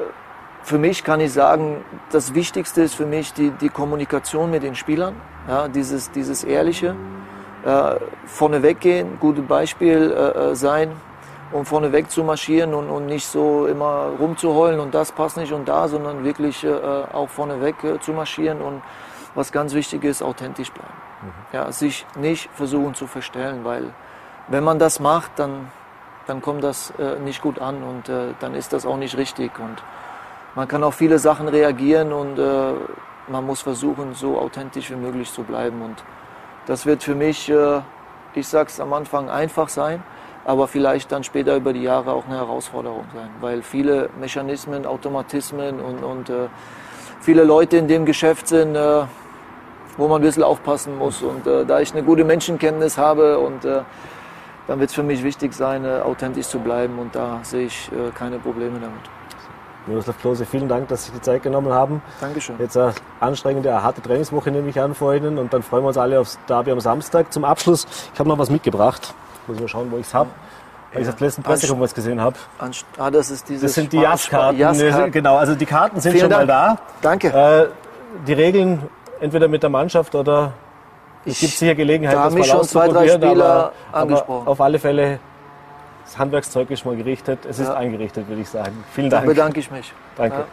[0.62, 4.74] für mich kann ich sagen, das Wichtigste ist für mich die, die Kommunikation mit den
[4.74, 5.14] Spielern,
[5.48, 6.94] ja, dieses, dieses Ehrliche
[7.64, 7.96] äh,
[8.26, 10.92] vorneweg gehen, gutes Beispiel äh, äh, sein,
[11.52, 15.68] um vorneweg zu marschieren und, und nicht so immer rumzuheulen und das passt nicht und
[15.68, 16.72] da, sondern wirklich äh,
[17.12, 18.82] auch vorneweg äh, zu marschieren und
[19.34, 20.92] was ganz wichtig ist, authentisch bleiben.
[21.22, 21.56] Mhm.
[21.56, 23.90] Ja, sich nicht versuchen zu verstellen, weil
[24.48, 25.70] wenn man das macht, dann,
[26.26, 29.58] dann kommt das äh, nicht gut an und äh, dann ist das auch nicht richtig
[29.58, 29.82] und
[30.54, 32.72] man kann auf viele Sachen reagieren und äh,
[33.28, 36.02] man muss versuchen, so authentisch wie möglich zu bleiben und
[36.66, 37.80] das wird für mich, äh,
[38.34, 40.02] ich sag's am Anfang, einfach sein,
[40.44, 45.80] aber vielleicht dann später über die Jahre auch eine Herausforderung sein, weil viele Mechanismen, Automatismen
[45.80, 46.48] und, und äh,
[47.20, 49.02] viele Leute in dem Geschäft sind, äh,
[49.96, 51.22] wo man ein bisschen aufpassen muss.
[51.22, 53.82] Und äh, da ich eine gute Menschenkenntnis habe und äh,
[54.66, 57.90] dann wird es für mich wichtig sein, äh, authentisch zu bleiben und da sehe ich
[58.14, 59.21] keine Probleme damit.
[59.86, 62.02] Miroslav Klose, vielen Dank, dass Sie sich die Zeit genommen haben.
[62.20, 62.56] Dankeschön.
[62.58, 65.88] Jetzt eine anstrengende, eine harte Trainingswoche nehme ich an vor Ihnen und dann freuen wir
[65.88, 67.32] uns alle aufs Derby am Samstag.
[67.32, 69.14] Zum Abschluss, ich habe noch was mitgebracht.
[69.46, 70.30] Muss mal schauen, wo ich es habe.
[70.92, 72.36] Weil ich auf der letzten Pressekonferenz gesehen habe.
[72.98, 75.10] Ah, das ist dieses Das sind die Jazzkarten.
[75.10, 76.46] Genau, also die Karten sind Vielen schon Dank.
[76.46, 76.78] mal da.
[77.00, 77.28] Danke.
[77.28, 77.68] Äh,
[78.26, 78.82] die Regeln
[79.20, 80.52] entweder mit der Mannschaft oder
[81.24, 84.42] es gibt sicher Gelegenheit, da das mal schon zwei, drei Spieler aber, angesprochen.
[84.42, 85.20] Aber auf alle Fälle
[86.12, 87.46] das Handwerkszeug ist mal gerichtet.
[87.46, 88.84] Es ist eingerichtet, würde ich sagen.
[88.92, 89.24] Vielen Dank.
[89.24, 89.94] Da bedanke ich mich.
[90.14, 90.40] Danke.
[90.40, 90.46] Ja.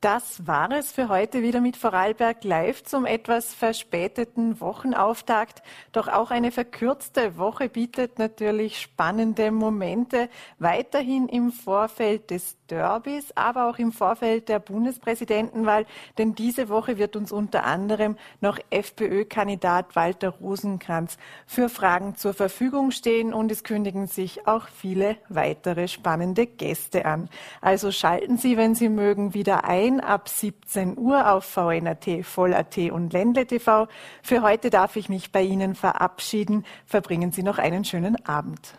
[0.00, 5.62] Das war es für heute wieder mit Vorarlberg Live zum etwas verspäteten Wochenauftakt.
[5.90, 10.28] Doch auch eine verkürzte Woche bietet natürlich spannende Momente.
[10.60, 15.86] Weiterhin im Vorfeld des Derbys, aber auch im Vorfeld der Bundespräsidentenwahl.
[16.18, 22.90] Denn diese Woche wird uns unter anderem noch FPÖ-Kandidat Walter Rosenkranz für Fragen zur Verfügung
[22.90, 27.28] stehen und es kündigen sich auch viele weitere spannende Gäste an.
[27.60, 33.12] Also schalten Sie, wenn Sie mögen, wieder ein ab 17 Uhr auf VNAT, Voll.at und
[33.12, 33.88] Ländle TV.
[34.22, 36.64] Für heute darf ich mich bei Ihnen verabschieden.
[36.86, 38.74] Verbringen Sie noch einen schönen Abend.